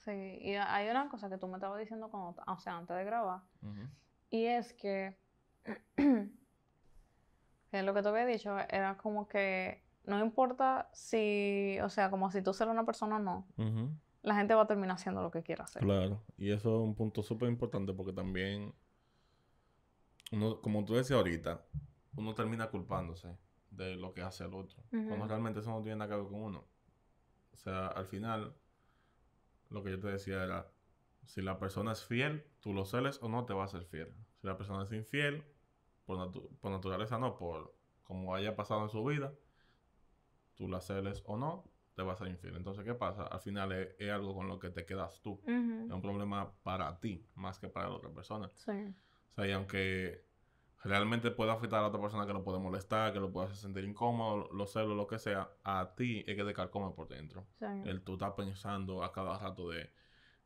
Sí, 0.04 0.38
y 0.40 0.54
hay 0.54 0.88
una 0.88 1.08
cosa 1.08 1.30
que 1.30 1.38
tú 1.38 1.48
me 1.48 1.54
estabas 1.54 1.78
diciendo 1.80 2.10
cuando, 2.10 2.42
o 2.46 2.58
sea, 2.58 2.76
antes 2.76 2.96
de 2.96 3.04
grabar, 3.04 3.40
y 4.30 4.44
es 4.44 4.74
que, 4.74 5.16
que 5.96 7.82
lo 7.82 7.94
que 7.94 8.02
te 8.02 8.08
había 8.08 8.26
dicho 8.26 8.58
era 8.68 8.96
como 8.98 9.28
que 9.28 9.82
no 10.04 10.22
importa 10.22 10.90
si, 10.92 11.78
o 11.82 11.88
sea, 11.88 12.10
como 12.10 12.30
si 12.30 12.42
tú 12.42 12.50
eres 12.50 12.68
una 12.68 12.84
persona 12.84 13.16
o 13.16 13.18
no, 13.18 13.46
la 14.22 14.34
gente 14.34 14.54
va 14.54 14.62
a 14.62 14.66
terminar 14.66 14.96
haciendo 14.96 15.22
lo 15.22 15.30
que 15.30 15.42
quiera 15.42 15.64
hacer. 15.64 15.82
Claro, 15.82 16.22
y 16.36 16.50
eso 16.50 16.76
es 16.76 16.82
un 16.82 16.94
punto 16.94 17.22
súper 17.22 17.48
importante 17.48 17.94
porque 17.94 18.12
también 18.12 18.74
uno, 20.32 20.60
como 20.60 20.84
tú 20.84 20.94
decías 20.94 21.16
ahorita, 21.16 21.62
uno 22.16 22.34
termina 22.34 22.68
culpándose 22.68 23.36
de 23.70 23.96
lo 23.96 24.12
que 24.12 24.22
hace 24.22 24.44
el 24.44 24.54
otro. 24.54 24.82
Cuando 24.90 25.26
realmente 25.26 25.60
eso 25.60 25.70
no 25.70 25.82
tiene 25.82 25.96
nada 25.96 26.10
que 26.10 26.20
ver 26.20 26.30
con 26.30 26.42
uno. 26.42 26.64
O 27.52 27.56
sea, 27.56 27.86
al 27.88 28.06
final, 28.06 28.54
lo 29.74 29.82
que 29.82 29.90
yo 29.90 30.00
te 30.00 30.08
decía 30.08 30.42
era, 30.44 30.70
si 31.26 31.42
la 31.42 31.58
persona 31.58 31.92
es 31.92 32.04
fiel, 32.04 32.46
tú 32.60 32.72
lo 32.72 32.84
celes 32.84 33.18
o 33.22 33.28
no, 33.28 33.44
te 33.44 33.52
va 33.52 33.64
a 33.64 33.68
ser 33.68 33.84
fiel. 33.84 34.14
Si 34.40 34.46
la 34.46 34.56
persona 34.56 34.84
es 34.84 34.92
infiel, 34.92 35.44
por, 36.06 36.70
naturaleza 36.70 37.18
no, 37.18 37.36
por, 37.36 37.74
como 38.04 38.34
haya 38.34 38.54
pasado 38.56 38.82
en 38.84 38.88
su 38.88 39.04
vida, 39.04 39.32
tú 40.54 40.68
la 40.68 40.80
celes 40.80 41.22
o 41.26 41.36
no, 41.36 41.64
te 41.94 42.02
va 42.02 42.12
a 42.12 42.16
ser 42.16 42.28
infiel. 42.28 42.56
Entonces, 42.56 42.84
¿qué 42.84 42.94
pasa? 42.94 43.24
Al 43.24 43.40
final 43.40 43.72
es, 43.72 44.10
algo 44.10 44.34
con 44.34 44.48
lo 44.48 44.58
que 44.58 44.70
te 44.70 44.84
quedas 44.84 45.20
tú. 45.22 45.40
Es 45.46 45.90
un 45.90 46.00
problema 46.00 46.52
para 46.62 47.00
ti, 47.00 47.26
más 47.34 47.58
que 47.58 47.68
para 47.68 47.88
la 47.88 47.94
otra 47.94 48.10
persona. 48.10 48.50
Sí. 48.54 48.72
O 49.30 49.34
sea, 49.34 49.46
y 49.48 49.52
aunque 49.52 50.24
realmente 50.84 51.30
puede 51.30 51.50
afectar 51.50 51.80
a 51.80 51.82
la 51.82 51.88
otra 51.88 52.00
persona 52.00 52.26
que 52.26 52.32
lo 52.32 52.44
puede 52.44 52.58
molestar, 52.58 53.12
que 53.12 53.20
lo 53.20 53.32
puede 53.32 53.46
hacer 53.46 53.58
sentir 53.58 53.84
incómodo, 53.84 54.48
los 54.52 54.72
celos, 54.72 54.96
lo 54.96 55.06
que 55.06 55.18
sea, 55.18 55.50
a 55.64 55.94
ti 55.96 56.24
es 56.26 56.36
que 56.36 56.44
te 56.44 56.54
calcome 56.54 56.94
por 56.94 57.08
dentro. 57.08 57.46
Sí. 57.58 57.66
El 57.84 58.02
tú 58.02 58.14
estás 58.14 58.32
pensando 58.32 59.02
a 59.02 59.12
cada 59.12 59.38
rato 59.38 59.68
de, 59.70 59.90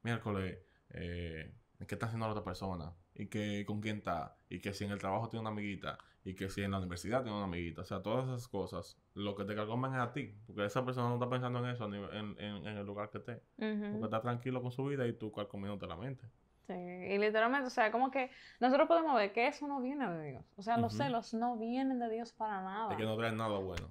miércoles, 0.03 0.59
eh, 0.91 1.55
¿qué 1.87 1.95
está 1.95 2.07
haciendo 2.07 2.27
la 2.27 2.33
otra 2.33 2.45
persona? 2.45 2.93
Y 3.15 3.27
que 3.27 3.65
con 3.67 3.81
quién 3.81 3.99
está, 3.99 4.37
y 4.49 4.61
que 4.61 4.73
si 4.73 4.85
en 4.85 4.93
el 4.93 4.99
trabajo 4.99 5.29
tiene 5.29 5.41
una 5.41 5.51
amiguita, 5.51 5.99
y 6.25 6.35
que 6.35 6.51
si 6.51 6.63
en 6.63 6.73
la 6.73 6.79
universidad 6.79 7.23
tiene 7.23 7.37
una 7.37 7.47
amiguita. 7.47 7.83
O 7.83 7.85
sea, 7.85 8.03
todas 8.03 8.27
esas 8.27 8.49
cosas, 8.49 8.99
lo 9.15 9.35
que 9.35 9.45
te 9.45 9.55
calcoman 9.55 9.95
es 9.95 10.01
a 10.01 10.13
ti. 10.13 10.35
Porque 10.47 10.65
esa 10.65 10.85
persona 10.85 11.09
no 11.09 11.15
está 11.15 11.31
pensando 11.31 11.59
en 11.61 11.67
eso 11.67 11.87
en, 11.87 12.39
en, 12.39 12.67
el 12.67 12.85
lugar 12.85 13.09
que 13.09 13.19
esté. 13.19 13.43
Porque 13.57 14.05
está 14.05 14.21
tranquilo 14.21 14.61
con 14.61 14.71
su 14.71 14.85
vida 14.85 15.07
y 15.07 15.15
tú 15.15 15.33
calcomiéndote 15.33 15.87
la 15.87 15.97
mente. 15.97 16.27
Sí, 16.69 16.75
y 16.75 17.17
literalmente, 17.17 17.67
o 17.67 17.71
sea, 17.71 17.91
como 17.91 18.11
que 18.11 18.31
nosotros 18.61 18.87
podemos 18.89 19.15
ver 19.17 19.33
que 19.33 19.47
eso 19.47 19.67
no 19.67 19.81
viene 19.81 20.07
de 20.07 20.33
Dios. 20.33 20.45
O 20.57 20.63
sea, 20.63 20.77
los 20.77 20.95
celos 20.95 21.33
no 21.33 21.57
vienen 21.57 21.99
de 21.99 22.11
Dios 22.11 22.35
para 22.35 22.61
nada. 22.61 22.91
Es 22.91 22.99
que 22.99 23.05
no 23.05 23.17
traen 23.17 23.39
nada 23.39 23.59
bueno. 23.59 23.91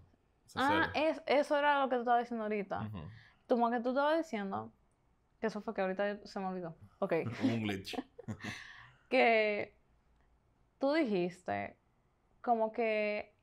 Ah, 0.56 0.92
es, 0.94 1.20
eso 1.26 1.58
era 1.58 1.82
lo 1.82 1.90
que 1.90 1.96
tú 1.96 2.02
estabas 2.02 2.22
diciendo 2.22 2.44
ahorita. 2.44 2.88
Como 3.48 3.72
que 3.72 3.80
tú 3.80 3.90
estabas 3.90 4.20
diciendo, 4.20 4.72
que 5.42 5.48
eso 5.48 5.60
fue 5.62 5.74
que 5.74 5.82
ahorita 5.82 6.24
se 6.24 6.40
me 6.40 6.46
olvidó. 6.46 6.78
Ok. 7.00 7.13
Un 7.44 7.63
glitch. 7.63 7.96
que 9.10 9.76
tú 10.78 10.94
dijiste 10.94 11.80
como 12.42 12.72
que 12.72 13.36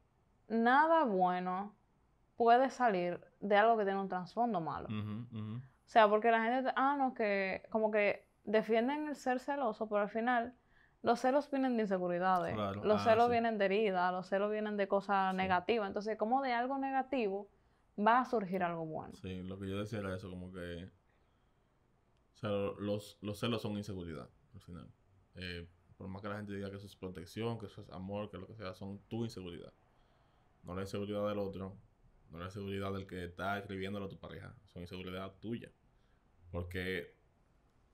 nada 0.47 1.03
bueno 1.03 1.75
puede 2.37 2.71
salir 2.71 3.21
de 3.41 3.57
algo 3.57 3.77
que 3.77 3.85
tiene 3.85 3.99
un 3.99 4.09
trasfondo 4.09 4.61
malo. 4.61 4.89
O 4.93 5.89
sea, 5.89 6.09
porque 6.09 6.31
la 6.31 6.45
gente, 6.45 6.73
ah, 6.77 6.95
no, 6.97 7.15
que 7.15 7.65
como 7.71 7.91
que 7.91 8.29
defienden 8.45 9.09
el 9.09 9.17
ser 9.17 9.41
celoso, 9.41 9.89
pero 9.89 10.03
al 10.03 10.09
final 10.09 10.55
los 11.03 11.21
celos 11.21 11.51
vienen 11.51 11.77
de 11.77 11.83
inseguridades, 11.83 12.57
los 12.83 13.03
ah, 13.03 13.05
celos 13.05 13.31
vienen 13.31 13.59
de 13.59 13.67
heridas, 13.67 14.13
los 14.13 14.27
celos 14.27 14.51
vienen 14.51 14.77
de 14.77 14.89
cosas 14.89 15.35
negativas. 15.35 15.87
Entonces, 15.89 16.17
como 16.17 16.43
de 16.43 16.53
algo 16.53 16.79
negativo 16.79 17.51
va 17.99 18.21
a 18.21 18.25
surgir 18.25 18.63
algo 18.63 18.87
bueno. 18.87 19.15
Sí, 19.15 19.43
lo 19.43 19.59
que 19.59 19.69
yo 19.69 19.79
decía 19.79 19.99
era 19.99 20.15
eso, 20.15 20.31
como 20.31 20.51
que... 20.53 20.91
O 22.33 22.37
sea, 22.37 22.51
los, 22.51 23.19
los 23.21 23.39
celos 23.39 23.63
son 23.63 23.77
inseguridad, 23.77 24.29
al 24.55 24.61
final. 24.61 24.91
Eh, 25.37 25.69
por 25.97 26.09
más 26.09 26.23
que 26.23 26.29
la 26.29 26.37
gente 26.37 26.55
diga 26.55 26.71
que 26.71 26.77
eso 26.77 26.87
es 26.87 26.97
protección, 26.97 27.59
que 27.59 27.67
eso 27.67 27.83
es 27.83 27.91
amor, 27.91 28.31
que 28.31 28.39
lo 28.39 28.47
que 28.47 28.55
sea, 28.55 28.75
son 28.75 28.99
tu 29.09 29.25
inseguridad. 29.25 29.73
No 30.63 30.75
la 30.75 30.83
inseguridad 30.83 31.29
del 31.29 31.39
otro, 31.39 31.77
no 32.31 32.39
la 32.39 32.47
inseguridad 32.47 32.93
del 32.93 33.07
que 33.07 33.25
está 33.25 33.59
escribiéndolo 33.59 34.07
a 34.07 34.09
tu 34.09 34.19
pareja, 34.19 34.55
son 34.65 34.83
inseguridad 34.83 35.33
tuya. 35.41 35.71
Porque 36.51 37.15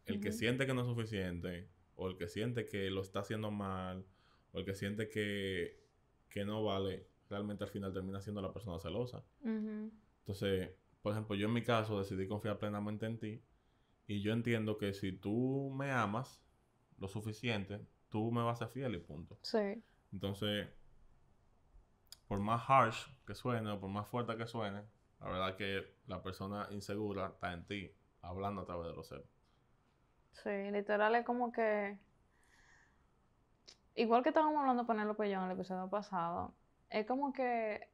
el 0.06 0.20
que 0.20 0.32
siente 0.32 0.66
que 0.66 0.74
no 0.74 0.80
es 0.80 0.86
suficiente, 0.86 1.68
o 1.96 2.08
el 2.08 2.16
que 2.16 2.28
siente 2.28 2.66
que 2.66 2.90
lo 2.90 3.02
está 3.02 3.20
haciendo 3.20 3.50
mal, 3.50 4.06
o 4.52 4.58
el 4.58 4.64
que 4.64 4.74
siente 4.74 5.08
que, 5.08 5.78
no 6.44 6.64
vale, 6.64 7.06
realmente 7.28 7.64
al 7.64 7.70
final 7.70 7.92
termina 7.92 8.20
siendo 8.20 8.40
la 8.42 8.52
persona 8.52 8.78
celosa. 8.78 9.24
Entonces, 9.42 10.70
por 11.02 11.12
ejemplo, 11.12 11.36
yo 11.36 11.46
en 11.46 11.52
mi 11.52 11.62
caso 11.62 11.98
decidí 11.98 12.26
confiar 12.26 12.58
plenamente 12.58 13.06
en 13.06 13.18
ti, 13.18 13.42
y 14.06 14.22
yo 14.22 14.32
entiendo 14.32 14.76
que 14.76 14.92
si 14.92 15.12
tú 15.12 15.70
me 15.74 15.90
amas, 15.92 16.42
lo 16.98 17.08
suficiente, 17.08 17.86
tú 18.08 18.32
me 18.32 18.42
vas 18.42 18.60
a 18.60 18.66
ser 18.66 18.74
fiel 18.74 18.94
y 18.94 18.98
punto. 18.98 19.38
Sí. 19.42 19.82
Entonces, 20.12 20.68
por 22.26 22.40
más 22.40 22.62
harsh 22.68 23.06
que 23.26 23.34
suene 23.34 23.70
o 23.70 23.80
por 23.80 23.88
más 23.88 24.08
fuerte 24.08 24.36
que 24.36 24.46
suene, 24.46 24.82
la 25.20 25.26
verdad 25.26 25.56
que 25.56 25.94
la 26.06 26.22
persona 26.22 26.68
insegura 26.70 27.28
está 27.28 27.52
en 27.52 27.66
ti, 27.66 27.92
hablando 28.22 28.62
a 28.62 28.64
través 28.64 28.88
de 28.88 28.94
los 28.94 29.08
celos. 29.08 29.28
Sí, 30.32 30.70
literal 30.70 31.14
es 31.14 31.24
como 31.24 31.52
que. 31.52 31.98
Igual 33.94 34.22
que 34.22 34.30
estábamos 34.30 34.60
hablando 34.60 34.86
con 34.86 34.98
el 35.00 35.08
yo 35.08 35.24
en 35.24 35.42
el 35.42 35.50
episodio 35.50 35.88
pasado, 35.88 36.54
es 36.88 37.06
como 37.06 37.32
que 37.32 37.88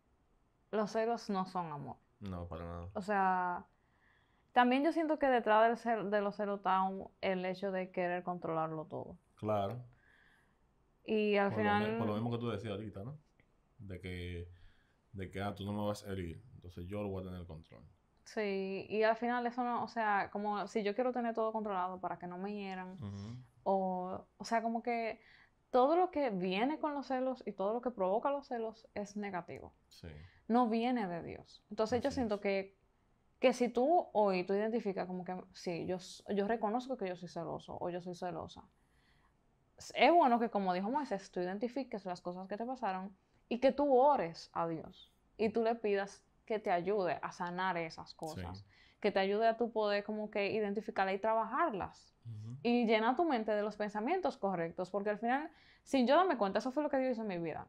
los 0.70 0.90
celos 0.90 1.28
no 1.30 1.46
son 1.46 1.72
amor. 1.72 1.96
No, 2.20 2.46
para 2.46 2.64
nada. 2.64 2.88
O 2.94 3.02
sea, 3.02 3.66
también 4.52 4.84
yo 4.84 4.92
siento 4.92 5.18
que 5.18 5.26
detrás 5.26 5.82
del 5.84 6.10
de 6.10 6.20
los 6.20 6.36
celos 6.36 6.58
está 6.58 6.88
el 7.20 7.44
hecho 7.44 7.72
de 7.72 7.90
querer 7.90 8.22
controlarlo 8.22 8.84
todo. 8.86 9.18
Claro. 9.36 9.82
Y 11.04 11.36
al 11.36 11.54
final... 11.54 11.98
por 11.98 12.06
lo 12.08 12.14
mismo 12.14 12.30
que 12.32 12.38
tú 12.38 12.48
decías 12.48 12.72
ahorita, 12.72 13.04
¿no? 13.04 13.18
De 13.78 14.00
que, 14.00 14.48
de 15.12 15.30
que, 15.30 15.40
ah, 15.40 15.54
tú 15.54 15.64
no 15.64 15.72
me 15.72 15.86
vas 15.86 16.04
a 16.04 16.12
herir, 16.12 16.42
entonces 16.54 16.86
yo 16.86 17.02
lo 17.02 17.08
voy 17.08 17.22
a 17.22 17.30
tener 17.30 17.46
control. 17.46 17.84
Sí, 18.26 18.86
y 18.88 19.02
al 19.04 19.16
final 19.16 19.46
eso 19.46 19.64
no, 19.64 19.82
o 19.82 19.88
sea, 19.88 20.30
como 20.30 20.66
si 20.66 20.82
yo 20.82 20.94
quiero 20.94 21.12
tener 21.12 21.34
todo 21.34 21.52
controlado 21.52 22.00
para 22.00 22.18
que 22.18 22.26
no 22.26 22.36
me 22.36 22.52
hieran, 22.52 22.98
o, 23.62 24.26
o 24.36 24.44
sea, 24.44 24.62
como 24.62 24.82
que 24.82 25.20
todo 25.70 25.96
lo 25.96 26.10
que 26.10 26.30
viene 26.30 26.78
con 26.78 26.92
los 26.92 27.06
celos 27.06 27.42
y 27.46 27.52
todo 27.52 27.72
lo 27.72 27.80
que 27.80 27.90
provoca 27.90 28.30
los 28.30 28.48
celos 28.48 28.88
es 28.94 29.16
negativo. 29.16 29.72
Sí. 29.88 30.08
No 30.48 30.68
viene 30.68 31.06
de 31.06 31.22
Dios. 31.22 31.64
Entonces 31.70 32.02
yo 32.02 32.10
siento 32.10 32.40
que 32.40 32.76
que 33.38 33.52
si 33.52 33.68
tú 33.68 34.08
hoy 34.12 34.44
tú 34.44 34.54
identificas 34.54 35.06
como 35.06 35.24
que 35.24 35.36
sí, 35.52 35.86
yo, 35.86 35.98
yo 36.34 36.46
reconozco 36.46 36.96
que 36.96 37.08
yo 37.08 37.16
soy 37.16 37.28
celoso 37.28 37.76
o 37.80 37.90
yo 37.90 38.00
soy 38.00 38.14
celosa, 38.14 38.62
es 39.94 40.12
bueno 40.12 40.40
que 40.40 40.48
como 40.48 40.72
dijo 40.72 40.90
Moisés, 40.90 41.30
tú 41.30 41.40
identifiques 41.40 42.04
las 42.06 42.22
cosas 42.22 42.48
que 42.48 42.56
te 42.56 42.64
pasaron 42.64 43.14
y 43.48 43.58
que 43.60 43.72
tú 43.72 43.94
ores 43.94 44.50
a 44.52 44.66
Dios 44.66 45.12
y 45.36 45.50
tú 45.50 45.62
le 45.62 45.74
pidas 45.74 46.24
que 46.46 46.58
te 46.58 46.70
ayude 46.70 47.18
a 47.20 47.32
sanar 47.32 47.76
esas 47.76 48.14
cosas, 48.14 48.64
que 49.00 49.10
te 49.10 49.18
ayude 49.18 49.46
a 49.46 49.56
tu 49.56 49.72
poder 49.72 50.04
como 50.04 50.30
que 50.30 50.50
identificarlas 50.52 51.14
y 51.14 51.18
trabajarlas 51.18 52.14
y 52.62 52.86
llena 52.86 53.14
tu 53.16 53.24
mente 53.24 53.52
de 53.52 53.62
los 53.62 53.76
pensamientos 53.76 54.36
correctos, 54.36 54.90
porque 54.90 55.10
al 55.10 55.18
final, 55.18 55.50
sin 55.84 56.06
yo 56.06 56.16
darme 56.16 56.38
cuenta, 56.38 56.60
eso 56.60 56.72
fue 56.72 56.82
lo 56.82 56.88
que 56.88 56.98
Dios 56.98 57.12
hizo 57.12 57.22
en 57.22 57.28
mi 57.28 57.38
vida. 57.38 57.66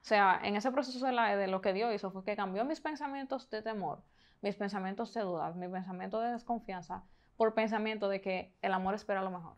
O 0.00 0.04
sea, 0.04 0.40
en 0.42 0.56
ese 0.56 0.70
proceso 0.72 1.04
de, 1.06 1.12
la, 1.12 1.36
de 1.36 1.46
lo 1.46 1.60
que 1.60 1.72
Dios 1.72 1.94
hizo 1.94 2.10
fue 2.10 2.24
que 2.24 2.34
cambió 2.34 2.64
mis 2.64 2.80
pensamientos 2.80 3.48
de 3.50 3.62
temor 3.62 4.02
mis 4.42 4.56
pensamientos 4.56 5.12
de 5.14 5.20
dudas, 5.22 5.56
mi 5.56 5.68
pensamiento 5.68 6.20
de 6.20 6.32
desconfianza, 6.32 7.02
por 7.36 7.54
pensamiento 7.54 8.08
de 8.08 8.20
que 8.20 8.54
el 8.62 8.72
amor 8.72 8.94
espera 8.94 9.22
lo 9.22 9.30
mejor. 9.30 9.52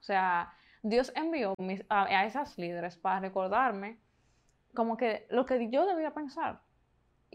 O 0.00 0.02
sea, 0.02 0.52
Dios 0.82 1.12
envió 1.14 1.54
a, 1.88 2.24
esas 2.24 2.58
líderes 2.58 2.96
para 2.96 3.20
recordarme 3.20 3.98
como 4.74 4.96
que 4.96 5.26
lo 5.30 5.46
que 5.46 5.70
yo 5.70 5.86
debía 5.86 6.12
pensar. 6.12 6.60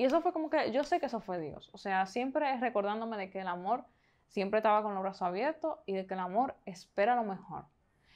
Y 0.01 0.05
eso 0.05 0.19
fue 0.21 0.33
como 0.33 0.49
que 0.49 0.71
yo 0.71 0.83
sé 0.83 0.99
que 0.99 1.05
eso 1.05 1.19
fue 1.19 1.39
Dios. 1.39 1.69
O 1.73 1.77
sea, 1.77 2.07
siempre 2.07 2.57
recordándome 2.57 3.17
de 3.17 3.29
que 3.29 3.41
el 3.41 3.47
amor 3.47 3.85
siempre 4.29 4.57
estaba 4.57 4.81
con 4.81 4.95
los 4.95 5.03
brazos 5.03 5.21
abiertos 5.21 5.77
y 5.85 5.93
de 5.93 6.07
que 6.07 6.15
el 6.15 6.21
amor 6.21 6.55
espera 6.65 7.15
lo 7.15 7.23
mejor. 7.23 7.65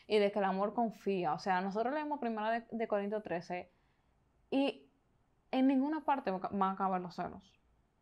Y 0.08 0.18
de 0.18 0.32
que 0.32 0.40
el 0.40 0.46
amor 0.46 0.74
confía. 0.74 1.36
O 1.36 1.38
sea, 1.38 1.62
nosotros 1.62 1.94
leemos 1.94 2.20
primero 2.20 2.50
de, 2.50 2.64
de 2.72 2.88
Corintios 2.88 3.22
13 3.22 3.70
y 4.50 4.90
en 5.52 5.68
ninguna 5.68 6.04
parte 6.04 6.32
van 6.32 6.64
a 6.64 6.72
acabar 6.72 7.00
los 7.00 7.14
celos. 7.14 7.54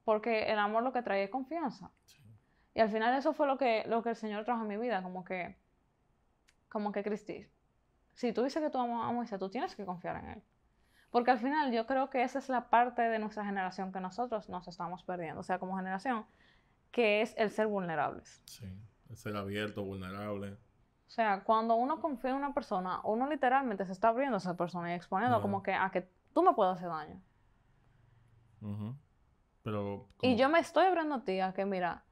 Porque 0.05 0.43
el 0.43 0.59
amor 0.59 0.83
lo 0.83 0.93
que 0.93 1.01
trae 1.01 1.25
es 1.25 1.29
confianza. 1.29 1.91
Y 2.73 2.79
al 2.79 2.89
final 2.89 3.13
eso 3.19 3.33
fue 3.33 3.47
lo 3.47 3.57
que, 3.57 3.83
lo 3.87 4.01
que 4.01 4.11
el 4.11 4.15
Señor 4.15 4.45
trajo 4.45 4.61
en 4.61 4.69
mi 4.69 4.77
vida, 4.77 5.03
como 5.03 5.25
que, 5.25 5.57
como 6.69 6.93
que 6.93 7.03
Cristi, 7.03 7.47
si 8.13 8.31
tú 8.31 8.43
dices 8.43 8.63
que 8.63 8.69
tú 8.69 8.77
amas 8.77 9.09
a 9.09 9.11
Moisés, 9.11 9.37
tú 9.39 9.49
tienes 9.49 9.75
que 9.75 9.83
confiar 9.83 10.23
en 10.23 10.29
él. 10.29 10.43
Porque 11.13 11.29
al 11.29 11.37
final 11.37 11.71
yo 11.71 11.85
creo 11.85 12.09
que 12.09 12.23
esa 12.23 12.39
es 12.39 12.49
la 12.49 12.69
parte 12.71 13.03
de 13.03 13.19
nuestra 13.19 13.45
generación 13.45 13.91
que 13.91 13.99
nosotros 13.99 14.49
nos 14.49 14.67
estamos 14.67 15.03
perdiendo, 15.03 15.41
o 15.41 15.43
sea, 15.43 15.59
como 15.59 15.77
generación, 15.77 16.25
que 16.89 17.21
es 17.21 17.35
el 17.37 17.51
ser 17.51 17.67
vulnerables. 17.67 18.41
Sí, 18.45 18.65
el 19.11 19.15
ser 19.15 19.37
abierto, 19.37 19.83
vulnerable. 19.83 20.53
O 20.53 21.11
sea, 21.11 21.43
cuando 21.43 21.75
uno 21.75 22.01
confía 22.01 22.31
en 22.31 22.37
una 22.37 22.55
persona, 22.55 22.99
uno 23.03 23.29
literalmente 23.29 23.85
se 23.85 23.91
está 23.91 24.07
abriendo 24.07 24.37
a 24.37 24.39
esa 24.39 24.57
persona 24.57 24.91
y 24.91 24.95
exponiendo 24.95 25.39
como 25.39 25.61
que 25.61 25.75
a 25.75 25.91
que 25.91 26.09
tú 26.33 26.41
me 26.41 26.55
puedes 26.55 26.77
hacer 26.77 26.89
daño. 26.89 27.21
Y 30.23 30.35
yo 30.35 30.49
me 30.49 30.57
estoy 30.57 30.87
abriendo 30.87 31.13
a 31.13 31.23
ti 31.23 31.39
a 31.41 31.53
que, 31.53 31.63
mira, 31.63 32.05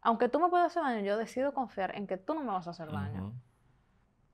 aunque 0.00 0.30
tú 0.30 0.40
me 0.40 0.48
puedas 0.48 0.68
hacer 0.68 0.82
daño, 0.82 1.04
yo 1.04 1.18
decido 1.18 1.52
confiar 1.52 1.94
en 1.94 2.06
que 2.06 2.16
tú 2.16 2.32
no 2.32 2.40
me 2.40 2.52
vas 2.52 2.66
a 2.66 2.70
hacer 2.70 2.90
daño. 2.90 3.34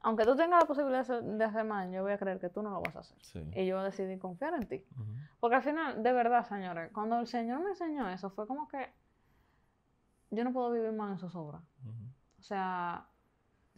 Aunque 0.01 0.25
tú 0.25 0.37
tengas 0.37 0.61
la 0.61 0.67
posibilidad 0.67 1.07
de, 1.23 1.45
hacer 1.45 1.67
daño, 1.67 1.93
yo 1.93 2.03
voy 2.03 2.13
a 2.13 2.19
creer 2.19 2.39
que 2.39 2.49
tú 2.49 2.63
no 2.63 2.71
lo 2.71 2.81
vas 2.81 2.97
a 2.97 3.01
hacer. 3.01 3.19
Y 3.57 3.67
yo 3.67 3.83
decidí 3.83 4.19
confiar 4.19 4.55
en 4.55 4.69
ti. 4.69 4.85
Porque 5.41 5.57
al 5.57 5.63
final, 5.63 6.03
de 6.03 6.13
verdad, 6.13 6.47
señores, 6.47 6.93
cuando 6.93 7.19
el 7.19 7.27
Señor 7.27 7.61
me 7.61 7.71
enseñó 7.71 8.09
eso, 8.09 8.31
fue 8.31 8.47
como 8.47 8.69
que 8.69 8.89
yo 10.31 10.45
no 10.45 10.53
puedo 10.53 10.71
vivir 10.71 10.93
más 10.93 11.13
en 11.13 11.19
sus 11.19 11.35
obras. 11.35 11.63
O 12.39 12.43
sea, 12.43 13.07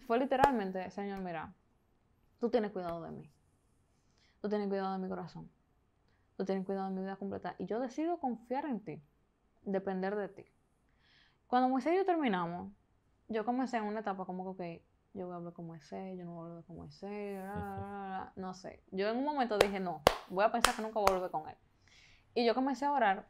fue 0.07 0.19
literalmente, 0.19 0.91
Señor, 0.91 1.21
mira, 1.21 1.55
tú 2.41 2.51
tienes 2.51 2.73
cuidado 2.73 3.03
de 3.03 3.11
mí. 3.11 3.31
Tú 4.43 4.49
tienes 4.49 4.69
cuidado 4.69 4.93
de 4.93 4.99
mi 4.99 5.09
corazón 5.09 5.49
tú 6.39 6.45
tienes 6.45 6.65
cuidado 6.65 6.89
de 6.89 6.95
mi 6.95 7.03
vida 7.03 7.17
completa. 7.17 7.57
Y 7.59 7.67
yo 7.67 7.81
decido 7.81 8.19
confiar 8.21 8.65
en 8.65 8.81
ti, 8.81 9.03
depender 9.63 10.15
de 10.15 10.29
ti. 10.29 10.45
Cuando 11.49 11.69
Moisés 11.69 11.95
y 11.95 11.97
yo 11.97 12.07
terminamos, 12.07 12.73
yo 13.27 13.45
comencé 13.45 13.79
en 13.79 13.85
una 13.85 14.01
etapa 14.01 14.25
como 14.25 14.57
que, 14.57 14.77
ok, 14.79 14.83
yo 15.19 15.27
voy 15.27 15.35
a 15.35 15.37
hablar 15.37 15.53
con 15.53 15.67
Moisés, 15.67 16.17
yo 16.17 16.25
no 16.25 16.33
voy 16.33 16.45
a 16.45 16.49
volver 16.49 16.65
con 16.65 16.77
Moisés, 16.77 17.43
no 18.37 18.55
sé. 18.55 18.83
Yo 18.93 19.09
en 19.09 19.17
un 19.17 19.25
momento 19.25 19.59
dije, 19.59 19.81
no, 19.81 20.03
voy 20.29 20.45
a 20.45 20.53
pensar 20.53 20.75
que 20.75 20.83
nunca 20.83 21.01
voy 21.01 21.07
a 21.11 21.15
volver 21.15 21.31
con 21.31 21.49
él. 21.49 21.57
Y 22.35 22.47
yo 22.47 22.55
comencé 22.55 22.85
a 22.85 22.93
orar. 22.93 23.29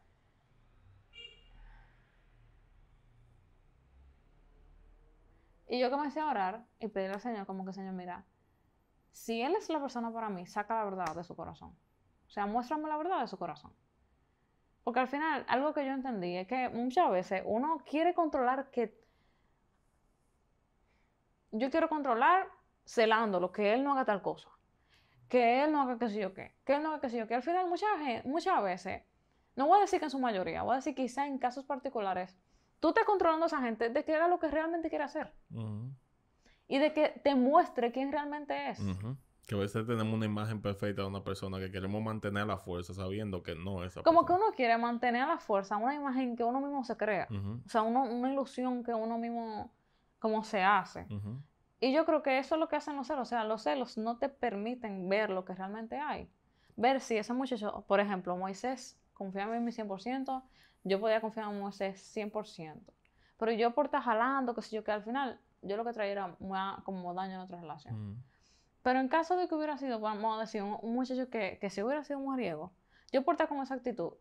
Y 5.66 5.78
yo 5.80 5.90
comencé 5.90 6.20
a 6.20 6.26
orar 6.26 6.66
y 6.78 6.88
pedirle 6.88 7.14
al 7.14 7.20
Señor 7.20 7.46
como 7.46 7.64
que, 7.64 7.72
Señor, 7.72 7.94
mira, 7.94 8.24
si 9.10 9.42
Él 9.42 9.54
es 9.54 9.68
la 9.68 9.80
persona 9.80 10.12
para 10.12 10.28
mí, 10.28 10.46
saca 10.46 10.76
la 10.76 10.84
verdad 10.84 11.14
de 11.14 11.24
su 11.24 11.34
corazón. 11.34 11.76
O 12.26 12.30
sea, 12.30 12.46
muéstrame 12.46 12.88
la 12.88 12.96
verdad 12.96 13.20
de 13.20 13.28
su 13.28 13.38
corazón. 13.38 13.72
Porque 14.84 15.00
al 15.00 15.08
final, 15.08 15.44
algo 15.48 15.74
que 15.74 15.84
yo 15.84 15.92
entendí 15.92 16.36
es 16.36 16.46
que 16.46 16.68
muchas 16.70 17.10
veces 17.10 17.42
uno 17.44 17.82
quiere 17.84 18.14
controlar 18.14 18.70
que 18.70 19.07
yo 21.50 21.70
quiero 21.70 21.88
controlar 21.88 22.48
celándolo, 22.84 23.52
que 23.52 23.74
él 23.74 23.84
no 23.84 23.92
haga 23.92 24.04
tal 24.04 24.22
cosa, 24.22 24.48
que 25.28 25.62
él 25.62 25.72
no 25.72 25.82
haga 25.82 25.98
qué 25.98 26.08
sé 26.08 26.20
yo 26.20 26.32
qué, 26.34 26.54
que 26.64 26.74
él 26.74 26.82
no 26.82 26.90
haga 26.90 27.00
qué 27.00 27.10
sé 27.10 27.18
yo 27.18 27.26
qué. 27.26 27.34
Al 27.34 27.42
final, 27.42 27.68
muchas, 27.68 27.90
muchas 28.24 28.62
veces, 28.62 29.02
no 29.56 29.66
voy 29.66 29.78
a 29.78 29.82
decir 29.82 29.98
que 29.98 30.06
en 30.06 30.10
su 30.10 30.18
mayoría, 30.18 30.62
voy 30.62 30.72
a 30.72 30.76
decir 30.76 30.94
quizá 30.94 31.26
en 31.26 31.38
casos 31.38 31.64
particulares, 31.64 32.36
tú 32.80 32.88
estás 32.88 33.04
controlando 33.04 33.44
a 33.44 33.48
esa 33.48 33.60
gente 33.60 33.90
de 33.90 34.04
que 34.04 34.14
haga 34.14 34.28
lo 34.28 34.38
que 34.38 34.48
realmente 34.48 34.88
quiere 34.88 35.04
hacer. 35.04 35.32
Y 36.66 36.78
de 36.78 36.92
que 36.92 37.20
te 37.24 37.34
muestre 37.34 37.92
quién 37.92 38.12
realmente 38.12 38.70
es. 38.70 38.80
Que 39.46 39.54
a 39.54 39.58
veces 39.58 39.86
tenemos 39.86 40.12
una 40.12 40.26
imagen 40.26 40.60
perfecta 40.60 41.00
de 41.00 41.08
una 41.08 41.24
persona 41.24 41.58
que 41.58 41.70
queremos 41.70 42.02
mantener 42.02 42.42
a 42.42 42.46
la 42.46 42.58
fuerza 42.58 42.92
sabiendo 42.92 43.42
que 43.42 43.54
no 43.54 43.82
es 43.82 43.92
esa 43.92 44.02
Como 44.02 44.26
que 44.26 44.34
uno 44.34 44.52
quiere 44.54 44.76
mantener 44.76 45.22
a 45.22 45.26
la 45.26 45.38
fuerza 45.38 45.78
una 45.78 45.94
imagen 45.94 46.36
que 46.36 46.44
uno 46.44 46.60
mismo 46.60 46.84
se 46.84 46.96
crea. 46.98 47.26
O 47.66 47.68
sea, 47.68 47.82
una 47.82 48.30
ilusión 48.30 48.84
que 48.84 48.92
uno 48.92 49.16
mismo 49.16 49.72
como 50.18 50.44
se 50.44 50.62
hace. 50.62 51.06
Y 51.80 51.92
yo 51.92 52.04
creo 52.04 52.22
que 52.22 52.38
eso 52.38 52.56
es 52.56 52.60
lo 52.60 52.68
que 52.68 52.76
hacen 52.76 52.96
los 52.96 53.06
celos. 53.06 53.28
O 53.28 53.30
sea, 53.30 53.44
los 53.44 53.62
celos 53.62 53.96
no 53.98 54.18
te 54.18 54.28
permiten 54.28 55.08
ver 55.08 55.30
lo 55.30 55.44
que 55.44 55.54
realmente 55.54 55.96
hay. 55.96 56.28
Ver 56.76 57.00
si 57.00 57.16
ese 57.16 57.32
muchacho, 57.32 57.84
por 57.86 58.00
ejemplo, 58.00 58.36
Moisés, 58.36 58.98
confiaba 59.14 59.56
en 59.56 59.64
mí 59.64 59.72
100%, 59.72 60.42
yo 60.84 61.00
podía 61.00 61.20
confiar 61.20 61.50
en 61.50 61.60
Moisés 61.60 62.16
100%. 62.16 62.80
Pero 63.36 63.52
yo 63.52 63.74
por 63.74 63.86
estar 63.86 64.02
jalando, 64.02 64.54
que 64.54 64.62
sé 64.62 64.76
yo, 64.76 64.84
que 64.84 64.92
al 64.92 65.02
final 65.02 65.40
yo 65.62 65.76
lo 65.76 65.84
que 65.84 65.92
traía 65.92 66.12
era 66.12 66.36
como 66.84 67.14
daño 67.14 67.34
en 67.34 67.40
otra 67.40 67.60
relación. 67.60 68.22
Pero 68.82 69.00
en 69.00 69.08
caso 69.08 69.36
de 69.36 69.48
que 69.48 69.54
hubiera 69.54 69.76
sido, 69.76 70.00
vamos 70.00 70.36
a 70.36 70.40
decir, 70.40 70.62
un, 70.62 70.94
muchacho 70.94 71.28
que, 71.28 71.58
que 71.60 71.70
se 71.70 71.84
hubiera 71.84 72.04
sido 72.04 72.20
mujeriego, 72.20 72.72
yo 73.12 73.24
por 73.24 73.34
estar 73.34 73.48
con 73.48 73.58
esa 73.58 73.74
actitud, 73.74 74.12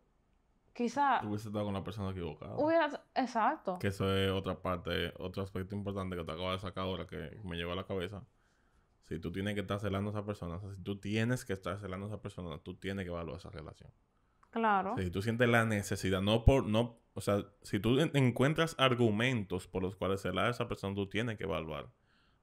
quizá... 0.77 1.21
Hubiese 1.25 1.47
estado 1.47 1.65
con 1.65 1.73
la 1.73 1.83
persona 1.83 2.11
equivocada. 2.11 2.55
Hubiera... 2.55 3.03
Exacto. 3.15 3.79
Que 3.79 3.87
eso 3.87 4.15
es 4.15 4.31
otra 4.31 4.61
parte, 4.61 5.11
otro 5.17 5.41
aspecto 5.41 5.75
importante 5.75 6.15
que 6.15 6.23
te 6.23 6.31
acabo 6.31 6.51
de 6.51 6.59
sacar 6.59 6.83
ahora 6.83 7.07
que 7.07 7.39
me 7.43 7.57
lleva 7.57 7.73
a 7.73 7.75
la 7.75 7.87
cabeza. 7.87 8.23
Si 9.05 9.19
tú 9.19 9.31
tienes 9.31 9.55
que 9.55 9.61
estar 9.61 9.79
celando 9.79 10.11
a 10.11 10.13
esa 10.13 10.25
persona, 10.25 10.57
o 10.57 10.59
sea, 10.59 10.75
si 10.75 10.83
tú 10.83 10.99
tienes 10.99 11.45
que 11.45 11.53
estar 11.53 11.79
celando 11.79 12.05
a 12.05 12.09
esa 12.09 12.21
persona, 12.21 12.59
tú 12.59 12.75
tienes 12.75 13.05
que 13.05 13.09
evaluar 13.09 13.39
esa 13.39 13.49
relación. 13.49 13.91
Claro. 14.51 14.95
Si 14.97 15.09
tú 15.09 15.23
sientes 15.23 15.49
la 15.49 15.65
necesidad, 15.65 16.21
no 16.21 16.45
por, 16.45 16.67
no, 16.67 16.99
o 17.13 17.21
sea, 17.21 17.43
si 17.63 17.79
tú 17.79 17.99
encuentras 18.13 18.75
argumentos 18.77 19.67
por 19.67 19.81
los 19.81 19.95
cuales 19.95 20.21
celar 20.21 20.45
a 20.45 20.49
esa 20.51 20.67
persona, 20.67 20.93
tú 20.93 21.09
tienes 21.09 21.37
que 21.37 21.45
evaluar 21.45 21.89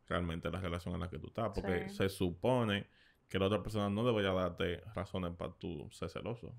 realmente 0.06 0.50
la 0.50 0.60
relación 0.60 0.94
en 0.94 1.00
la 1.00 1.08
que 1.08 1.18
tú 1.18 1.28
estás. 1.28 1.50
Porque 1.54 1.88
se 1.88 2.08
supone 2.08 2.88
que 3.28 3.38
la 3.38 3.46
otra 3.46 3.62
persona 3.62 3.88
no 3.90 4.04
debería 4.04 4.32
darte 4.32 4.82
razones 4.94 5.32
para 5.36 5.52
tú 5.52 5.88
ser 5.92 6.08
celoso. 6.08 6.54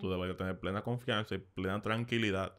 Tú 0.00 0.10
deberías 0.10 0.36
tener 0.36 0.58
plena 0.58 0.82
confianza 0.82 1.34
y 1.34 1.38
plena 1.38 1.80
tranquilidad 1.80 2.56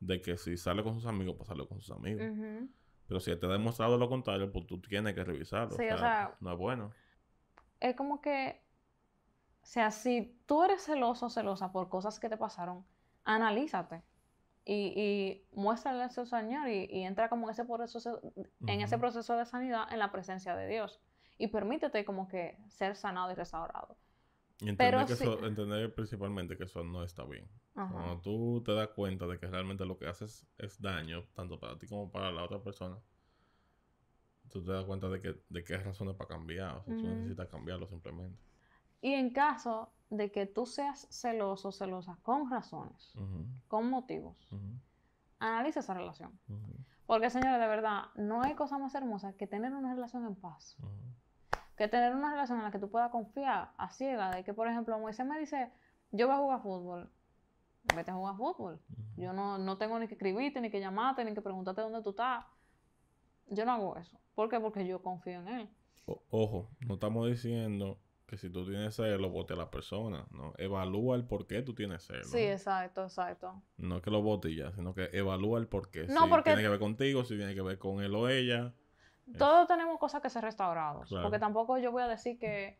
de 0.00 0.20
que 0.20 0.36
si 0.36 0.56
sale 0.56 0.82
con 0.82 0.94
sus 0.94 1.06
amigos, 1.06 1.36
pues 1.36 1.48
sale 1.48 1.66
con 1.66 1.80
sus 1.80 1.94
amigos. 1.96 2.26
Pero 3.06 3.20
si 3.20 3.34
te 3.36 3.46
ha 3.46 3.48
demostrado 3.48 3.96
lo 3.96 4.08
contrario, 4.08 4.52
pues 4.52 4.66
tú 4.66 4.80
tienes 4.80 5.14
que 5.14 5.24
revisarlo. 5.24 5.76
Sí, 5.76 5.88
o, 5.88 5.98
sea, 5.98 6.36
no 6.40 6.52
es 6.52 6.58
bueno. 6.58 6.90
Es 7.80 7.96
como 7.96 8.20
que, 8.20 8.60
o 9.62 9.66
sea, 9.66 9.90
si 9.90 10.38
tú 10.46 10.62
eres 10.62 10.82
celoso 10.84 11.26
o 11.26 11.30
celosa 11.30 11.72
por 11.72 11.88
cosas 11.88 12.20
que 12.20 12.28
te 12.28 12.36
pasaron, 12.36 12.84
analízate. 13.24 14.02
Y, 14.64 14.92
y 14.94 15.46
muéstrale 15.54 16.02
a 16.02 16.10
Señor 16.10 16.68
y, 16.68 17.02
entra 17.02 17.30
como 17.30 17.46
en 17.46 17.52
ese, 17.52 17.64
proceso, 17.64 18.20
en 18.66 18.80
ese 18.82 18.98
proceso 18.98 19.34
de 19.34 19.46
sanidad 19.46 19.90
en 19.90 19.98
la 19.98 20.12
presencia 20.12 20.54
de 20.54 20.68
Dios. 20.68 21.00
Y 21.38 21.46
permítete 21.46 22.04
como 22.04 22.28
que 22.28 22.58
ser 22.68 22.94
sanado 22.94 23.32
y 23.32 23.34
restaurado. 23.34 23.96
Y 24.60 24.68
entender, 24.70 25.06
que 25.06 25.12
eso, 25.12 25.46
entender 25.46 25.94
principalmente 25.94 26.56
que 26.56 26.64
eso 26.64 26.82
no 26.82 27.04
está 27.04 27.24
bien. 27.24 27.48
Cuando 27.74 28.20
tú 28.20 28.60
te 28.64 28.74
das 28.74 28.88
cuenta 28.88 29.26
de 29.28 29.38
que 29.38 29.46
realmente 29.46 29.86
lo 29.86 29.96
que 29.96 30.08
haces 30.08 30.46
es 30.58 30.80
daño, 30.80 31.24
tanto 31.34 31.60
para 31.60 31.78
ti 31.78 31.86
como 31.86 32.10
para 32.10 32.32
la 32.32 32.42
otra 32.42 32.60
persona, 32.60 32.98
tú 34.48 34.64
te 34.64 34.72
das 34.72 34.84
cuenta 34.84 35.08
de 35.08 35.20
que, 35.20 35.40
de 35.48 35.62
que 35.62 35.76
hay 35.76 35.82
razones 35.82 36.16
para 36.16 36.28
cambiar. 36.28 36.76
O 36.76 36.82
sea, 36.82 36.96
tú 36.96 37.06
necesitas 37.06 37.48
cambiarlo 37.48 37.86
simplemente. 37.86 38.36
Y 39.00 39.12
en 39.12 39.30
caso 39.32 39.92
de 40.10 40.32
que 40.32 40.46
tú 40.46 40.66
seas 40.66 41.06
celoso 41.10 41.70
celosa 41.70 42.18
con 42.22 42.50
razones, 42.50 43.14
con 43.68 43.88
motivos, 43.88 44.36
analiza 45.38 45.80
esa 45.80 45.94
relación. 45.94 46.36
Porque, 47.06 47.30
señores, 47.30 47.60
de 47.60 47.66
verdad, 47.68 48.06
no 48.16 48.42
hay 48.42 48.54
cosa 48.54 48.76
más 48.76 48.94
hermosa 48.94 49.34
que 49.34 49.46
tener 49.46 49.72
una 49.72 49.94
relación 49.94 50.26
en 50.26 50.34
paz 50.34 50.76
que 51.78 51.86
tener 51.86 52.14
una 52.14 52.30
relación 52.30 52.58
en 52.58 52.64
la 52.64 52.72
que 52.72 52.80
tú 52.80 52.90
puedas 52.90 53.10
confiar 53.10 53.70
a 53.78 53.88
ciega, 53.90 54.32
de 54.32 54.42
que, 54.42 54.52
por 54.52 54.66
ejemplo, 54.66 54.98
Moisés 54.98 55.24
me 55.24 55.38
dice, 55.38 55.70
yo 56.10 56.26
voy 56.26 56.34
a 56.34 56.38
jugar 56.40 56.60
fútbol, 56.60 57.10
vete 57.94 58.10
a 58.10 58.14
jugar 58.14 58.36
fútbol. 58.36 58.80
Yo 59.16 59.32
no, 59.32 59.58
no 59.58 59.78
tengo 59.78 59.98
ni 59.98 60.08
que 60.08 60.14
escribirte, 60.14 60.60
ni 60.60 60.70
que 60.70 60.80
llamarte, 60.80 61.24
ni 61.24 61.34
que 61.34 61.40
preguntarte 61.40 61.80
dónde 61.80 62.02
tú 62.02 62.10
estás. 62.10 62.44
Yo 63.46 63.64
no 63.64 63.72
hago 63.72 63.96
eso. 63.96 64.18
¿Por 64.34 64.48
qué? 64.48 64.58
Porque 64.58 64.86
yo 64.86 65.00
confío 65.00 65.40
en 65.40 65.48
él. 65.48 65.68
ojo, 66.30 66.68
no 66.80 66.94
estamos 66.94 67.28
diciendo 67.28 67.98
que 68.26 68.36
si 68.36 68.50
tú 68.50 68.66
tienes 68.66 68.96
celo, 68.96 69.30
vote 69.30 69.54
a 69.54 69.56
la 69.56 69.70
persona, 69.70 70.26
¿no? 70.32 70.52
Evalúa 70.58 71.16
el 71.16 71.24
por 71.24 71.46
qué 71.46 71.62
tú 71.62 71.74
tienes 71.74 72.02
celo. 72.04 72.24
Sí, 72.24 72.40
exacto, 72.40 73.04
exacto. 73.04 73.62
No 73.76 74.02
que 74.02 74.10
lo 74.10 74.20
vote 74.20 74.54
ya, 74.54 74.72
sino 74.72 74.94
que 74.94 75.08
evalúa 75.12 75.60
el 75.60 75.68
por 75.68 75.90
qué. 75.90 76.08
No, 76.08 76.24
si 76.24 76.28
porque... 76.28 76.50
tiene 76.50 76.62
que 76.62 76.68
ver 76.68 76.78
contigo, 76.80 77.24
si 77.24 77.36
tiene 77.36 77.54
que 77.54 77.62
ver 77.62 77.78
con 77.78 78.02
él 78.02 78.14
o 78.14 78.28
ella. 78.28 78.74
Todos 79.36 79.68
tenemos 79.68 79.98
cosas 79.98 80.22
que 80.22 80.30
ser 80.30 80.42
restaurados. 80.42 81.10
Porque 81.10 81.38
tampoco 81.38 81.78
yo 81.78 81.92
voy 81.92 82.02
a 82.02 82.08
decir 82.08 82.38
que. 82.38 82.78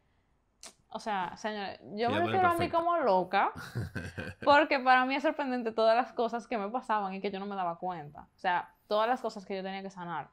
O 0.90 1.00
sea, 1.00 1.36
señores, 1.36 1.78
yo 1.94 2.10
me 2.10 2.20
refiero 2.20 2.48
a 2.48 2.54
mí 2.54 2.70
como 2.70 2.96
loca. 2.98 3.52
Porque 4.44 4.78
para 4.80 5.04
mí 5.04 5.14
es 5.14 5.22
sorprendente 5.22 5.72
todas 5.72 5.94
las 5.94 6.12
cosas 6.12 6.46
que 6.46 6.56
me 6.56 6.68
pasaban 6.70 7.12
y 7.14 7.20
que 7.20 7.30
yo 7.30 7.38
no 7.38 7.46
me 7.46 7.56
daba 7.56 7.78
cuenta. 7.78 8.26
O 8.34 8.38
sea, 8.38 8.72
todas 8.86 9.08
las 9.08 9.20
cosas 9.20 9.44
que 9.44 9.56
yo 9.56 9.62
tenía 9.62 9.82
que 9.82 9.90
sanar. 9.90 10.28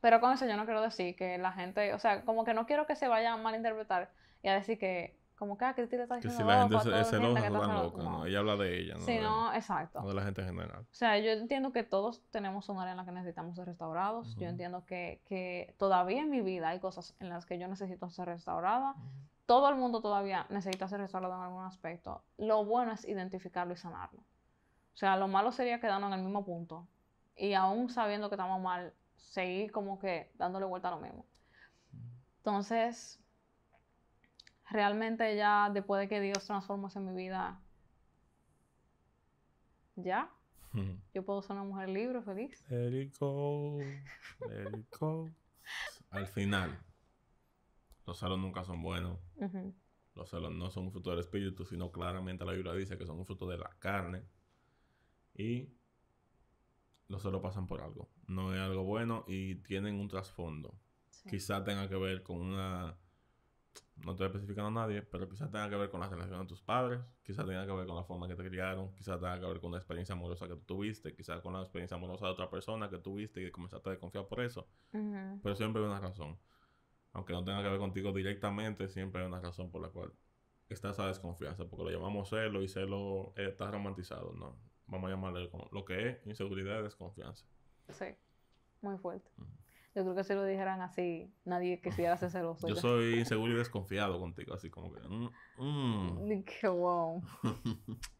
Pero 0.00 0.20
con 0.20 0.32
eso 0.32 0.46
yo 0.46 0.56
no 0.56 0.64
quiero 0.64 0.82
decir 0.82 1.16
que 1.16 1.38
la 1.38 1.52
gente. 1.52 1.94
O 1.94 1.98
sea, 1.98 2.24
como 2.24 2.44
que 2.44 2.54
no 2.54 2.66
quiero 2.66 2.86
que 2.86 2.94
se 2.94 3.08
vaya 3.08 3.32
a 3.32 3.36
malinterpretar 3.36 4.10
y 4.42 4.48
a 4.48 4.54
decir 4.54 4.78
que 4.78 5.17
como 5.38 5.56
que, 5.56 5.64
ah, 5.64 5.74
que 5.74 5.86
te 5.86 6.02
está 6.02 6.16
diciendo 6.16 6.36
Que 6.36 6.42
si 6.42 6.48
la 6.48 6.68
gente 6.68 7.00
es 7.00 7.10
celosa, 7.10 7.46
está 7.46 7.50
loca, 7.50 8.02
no. 8.02 8.26
Ella 8.26 8.40
habla 8.40 8.56
de 8.56 8.80
ella, 8.80 8.94
¿no? 8.94 9.04
Sí, 9.04 9.18
no, 9.20 9.54
exacto. 9.54 10.00
No 10.00 10.08
de 10.08 10.14
la 10.14 10.22
gente 10.22 10.40
en 10.42 10.48
general. 10.48 10.80
O 10.80 10.94
sea, 10.94 11.18
yo 11.18 11.30
entiendo 11.30 11.72
que 11.72 11.84
todos 11.84 12.22
tenemos 12.30 12.68
un 12.68 12.78
área 12.78 12.90
en 12.92 12.96
la 12.96 13.04
que 13.04 13.12
necesitamos 13.12 13.54
ser 13.54 13.66
restaurados. 13.66 14.34
Yo 14.36 14.48
entiendo 14.48 14.84
que, 14.84 15.22
que, 15.26 15.74
todavía 15.78 16.22
en 16.22 16.30
mi 16.30 16.40
vida 16.40 16.70
hay 16.70 16.80
cosas 16.80 17.14
en 17.20 17.28
las 17.28 17.46
que 17.46 17.58
yo 17.58 17.68
necesito 17.68 18.10
ser 18.10 18.26
restaurada. 18.26 18.96
Todo 19.46 19.68
el 19.70 19.76
mundo 19.76 20.02
todavía 20.02 20.46
necesita 20.50 20.88
ser 20.88 21.00
restaurado 21.00 21.34
en 21.36 21.42
algún 21.42 21.64
aspecto. 21.64 22.22
Lo 22.36 22.64
bueno 22.64 22.92
es 22.92 23.06
identificarlo 23.06 23.72
y 23.72 23.76
sanarlo. 23.76 24.20
O 24.20 24.96
sea, 24.96 25.16
lo 25.16 25.28
malo 25.28 25.52
sería 25.52 25.80
quedarnos 25.80 26.12
en 26.12 26.18
el 26.18 26.24
mismo 26.24 26.44
punto. 26.44 26.88
Y 27.36 27.54
aún 27.54 27.88
sabiendo 27.88 28.28
que 28.28 28.34
estamos 28.34 28.60
mal, 28.60 28.92
seguir 29.16 29.70
como 29.70 30.00
que 30.00 30.32
dándole 30.34 30.66
vuelta 30.66 30.88
a 30.88 30.90
lo 30.90 31.00
mismo. 31.00 31.24
Entonces, 32.38 33.20
realmente 34.70 35.36
ya 35.36 35.70
después 35.72 36.00
de 36.00 36.08
que 36.08 36.20
Dios 36.20 36.44
transformó 36.44 36.88
en 36.94 37.04
mi 37.04 37.14
vida, 37.14 37.60
ya, 39.96 40.30
yo 41.14 41.24
puedo 41.24 41.42
ser 41.42 41.56
una 41.56 41.64
mujer 41.64 41.88
libre, 41.88 42.22
feliz. 42.22 42.64
Erico, 42.70 43.78
Erico. 44.50 45.30
Al 46.10 46.26
final, 46.26 46.78
los 48.06 48.18
celos 48.18 48.38
nunca 48.38 48.64
son 48.64 48.82
buenos. 48.82 49.18
Los 50.14 50.30
celos 50.30 50.52
no 50.52 50.70
son 50.70 50.84
un 50.84 50.92
fruto 50.92 51.10
del 51.10 51.20
espíritu, 51.20 51.64
sino 51.64 51.90
claramente 51.90 52.44
la 52.44 52.52
Biblia 52.52 52.72
dice 52.72 52.96
que 52.96 53.06
son 53.06 53.18
un 53.18 53.26
fruto 53.26 53.48
de 53.48 53.58
la 53.58 53.70
carne. 53.78 54.24
Y 55.34 55.68
los 57.08 57.22
celos 57.22 57.42
pasan 57.42 57.66
por 57.66 57.80
algo. 57.80 58.08
No 58.26 58.54
es 58.54 58.60
algo 58.60 58.84
bueno 58.84 59.24
y 59.26 59.56
tienen 59.56 59.96
un 59.96 60.08
trasfondo. 60.08 60.78
Quizá 61.28 61.64
tenga 61.64 61.88
que 61.88 61.96
ver 61.96 62.22
con 62.22 62.40
una 62.40 62.96
no 63.96 64.12
estoy 64.12 64.26
especificando 64.26 64.68
a 64.68 64.86
nadie, 64.86 65.02
pero 65.02 65.28
quizás 65.28 65.50
tenga 65.50 65.68
que 65.68 65.76
ver 65.76 65.90
con 65.90 66.00
la 66.00 66.08
relación 66.08 66.40
de 66.40 66.46
tus 66.46 66.62
padres, 66.62 67.00
quizás 67.22 67.46
tenga 67.46 67.66
que 67.66 67.72
ver 67.72 67.86
con 67.86 67.96
la 67.96 68.04
forma 68.04 68.28
que 68.28 68.34
te 68.34 68.48
criaron, 68.48 68.94
quizás 68.94 69.18
tenga 69.20 69.38
que 69.40 69.46
ver 69.46 69.60
con 69.60 69.72
la 69.72 69.78
experiencia 69.78 70.14
amorosa 70.14 70.46
que 70.46 70.54
tú 70.54 70.62
tuviste, 70.62 71.14
quizás 71.14 71.40
con 71.40 71.52
la 71.52 71.60
experiencia 71.60 71.96
amorosa 71.96 72.26
de 72.26 72.32
otra 72.32 72.48
persona 72.48 72.88
que 72.88 72.98
tuviste 72.98 73.42
y 73.42 73.50
comenzaste 73.50 73.88
a 73.88 73.92
desconfiar 73.92 74.26
por 74.26 74.40
eso. 74.40 74.68
Pero 74.90 75.54
siempre 75.54 75.82
hay 75.82 75.88
una 75.88 76.00
razón. 76.00 76.38
Aunque 77.12 77.32
no 77.32 77.42
tenga 77.44 77.62
que 77.62 77.68
ver 77.68 77.78
contigo 77.78 78.12
directamente, 78.12 78.88
siempre 78.88 79.22
hay 79.22 79.26
una 79.26 79.40
razón 79.40 79.70
por 79.70 79.82
la 79.82 79.88
cual 79.88 80.12
está 80.68 80.90
esa 80.90 81.06
desconfianza, 81.06 81.64
porque 81.64 81.84
lo 81.84 81.90
llamamos 81.90 82.28
celo 82.28 82.62
y 82.62 82.68
celo 82.68 83.32
está 83.36 83.70
romantizado, 83.70 84.32
¿no? 84.34 84.56
Vamos 84.86 85.08
a 85.08 85.14
llamarle 85.14 85.50
lo 85.72 85.84
que 85.84 86.08
es 86.08 86.26
inseguridad 86.26 86.80
y 86.80 86.82
desconfianza. 86.84 87.46
Sí, 87.88 88.06
muy 88.82 88.96
fuerte. 88.98 89.30
Yo 89.98 90.04
creo 90.04 90.14
que 90.14 90.22
si 90.22 90.32
lo 90.32 90.44
dijeran 90.44 90.80
así, 90.80 91.28
nadie 91.44 91.80
quisiera 91.80 92.16
ser 92.16 92.30
celoso. 92.30 92.68
Yo 92.68 92.76
soy 92.76 93.18
inseguro 93.18 93.52
y 93.52 93.56
desconfiado 93.56 94.20
contigo, 94.20 94.54
así 94.54 94.70
como 94.70 94.92
que. 94.92 95.00
Mm, 95.00 95.28
mm. 95.58 96.44
Que 96.44 96.68
wow. 96.68 97.20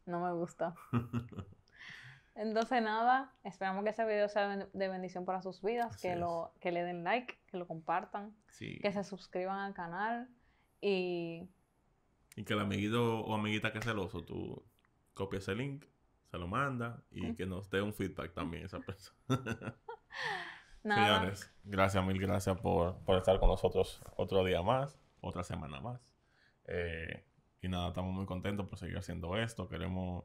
No 0.05 0.21
me 0.21 0.33
gusta. 0.33 0.75
Entonces, 2.35 2.83
nada, 2.83 3.33
esperamos 3.45 3.85
que 3.85 3.91
este 3.91 4.05
video 4.05 4.29
sea 4.29 4.57
de 4.57 4.89
bendición 4.89 5.25
para 5.25 5.41
sus 5.41 5.63
vidas, 5.63 5.97
que, 5.99 6.17
lo, 6.17 6.53
que 6.59 6.73
le 6.73 6.83
den 6.83 7.05
like, 7.05 7.39
que 7.47 7.57
lo 7.57 7.69
compartan, 7.69 8.35
que 8.59 8.93
se 8.93 9.05
suscriban 9.05 9.61
al 9.61 9.75
canal 9.75 10.29
y... 10.81 11.49
Y 12.35 12.43
que 12.43 12.55
el 12.55 12.61
amiguito 12.61 13.21
o 13.21 13.35
amiguita 13.37 13.73
que 13.73 13.79
es 13.79 13.85
celoso, 13.85 14.25
tú 14.25 14.65
copias 15.15 15.47
el 15.47 15.59
link, 15.59 15.85
se 16.29 16.39
lo 16.39 16.49
manda 16.49 17.05
y 17.13 17.35
que 17.35 17.47
nos 17.47 17.71
dé 17.71 17.83
un 17.83 17.95
feedback 17.95 18.35
también 18.35 18.65
esa 18.65 18.81
persona. 18.81 19.17
Señores, 20.83 21.53
gracias, 21.65 22.05
mil 22.05 22.19
gracias 22.19 22.57
por, 22.59 22.97
estar 23.17 23.39
con 23.41 23.49
nosotros 23.49 24.01
otro 24.17 24.45
día 24.45 24.63
más, 24.63 24.99
otra 25.21 25.43
semana 25.43 25.81
más. 25.81 26.01
Eh, 26.67 27.25
y 27.61 27.69
nada, 27.69 27.89
estamos 27.89 28.15
muy 28.15 28.27
contentos 28.27 28.67
por 28.69 28.79
seguir 28.79 28.97
haciendo 28.97 29.37
esto. 29.37 29.69
Queremos 29.69 30.25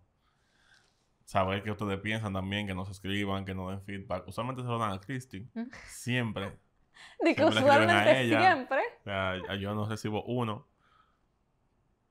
saber 1.26 1.64
qué 1.64 1.72
ustedes 1.72 2.00
piensan 2.00 2.34
también, 2.34 2.68
que 2.68 2.76
nos 2.76 2.90
escriban, 2.90 3.46
que 3.46 3.56
nos 3.56 3.72
den 3.72 3.82
feedback. 3.82 4.28
Usualmente 4.28 4.62
se 4.62 4.68
lo 4.68 4.78
dan 4.78 4.92
a 4.92 5.00
Christy. 5.00 5.50
Siempre. 5.88 6.58
De 7.20 7.36
que 7.36 7.44
usualmente 7.44 8.28
siempre. 8.28 8.82
yo 9.60 9.74
no 9.74 9.88
recibo 9.88 10.24
uno. 10.24 10.68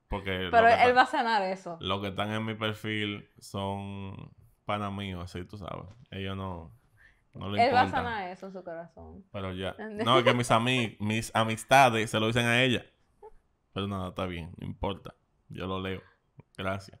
Porque 0.09 0.49
Pero 0.51 0.67
él 0.67 0.95
va 0.95 1.03
a 1.03 1.07
sanar 1.07 1.41
eso. 1.43 1.77
Los 1.79 2.01
que 2.01 2.09
están 2.09 2.31
en 2.31 2.45
mi 2.45 2.53
perfil 2.53 3.29
son 3.39 4.31
pana 4.65 4.91
míos, 4.91 5.23
así 5.23 5.43
tú 5.45 5.57
sabes. 5.57 5.87
Ellos 6.11 6.37
no. 6.37 6.71
No 7.33 7.49
le 7.49 7.65
él 7.65 7.73
va 7.73 7.81
a 7.81 7.89
sanar 7.89 8.29
eso 8.29 8.47
en 8.47 8.53
su 8.53 8.63
corazón. 8.63 9.23
Pero 9.31 9.53
ya. 9.53 9.75
No, 10.05 10.19
es 10.19 10.23
que 10.23 10.33
mis, 10.33 10.49
mis 10.99 11.35
amistades 11.35 12.09
se 12.09 12.19
lo 12.19 12.27
dicen 12.27 12.45
a 12.45 12.61
ella. 12.61 12.85
Pero 13.73 13.87
nada, 13.87 14.09
está 14.09 14.25
bien, 14.25 14.51
no 14.57 14.67
importa. 14.67 15.15
Yo 15.49 15.65
lo 15.65 15.81
leo. 15.81 16.01
Gracias. 16.57 16.99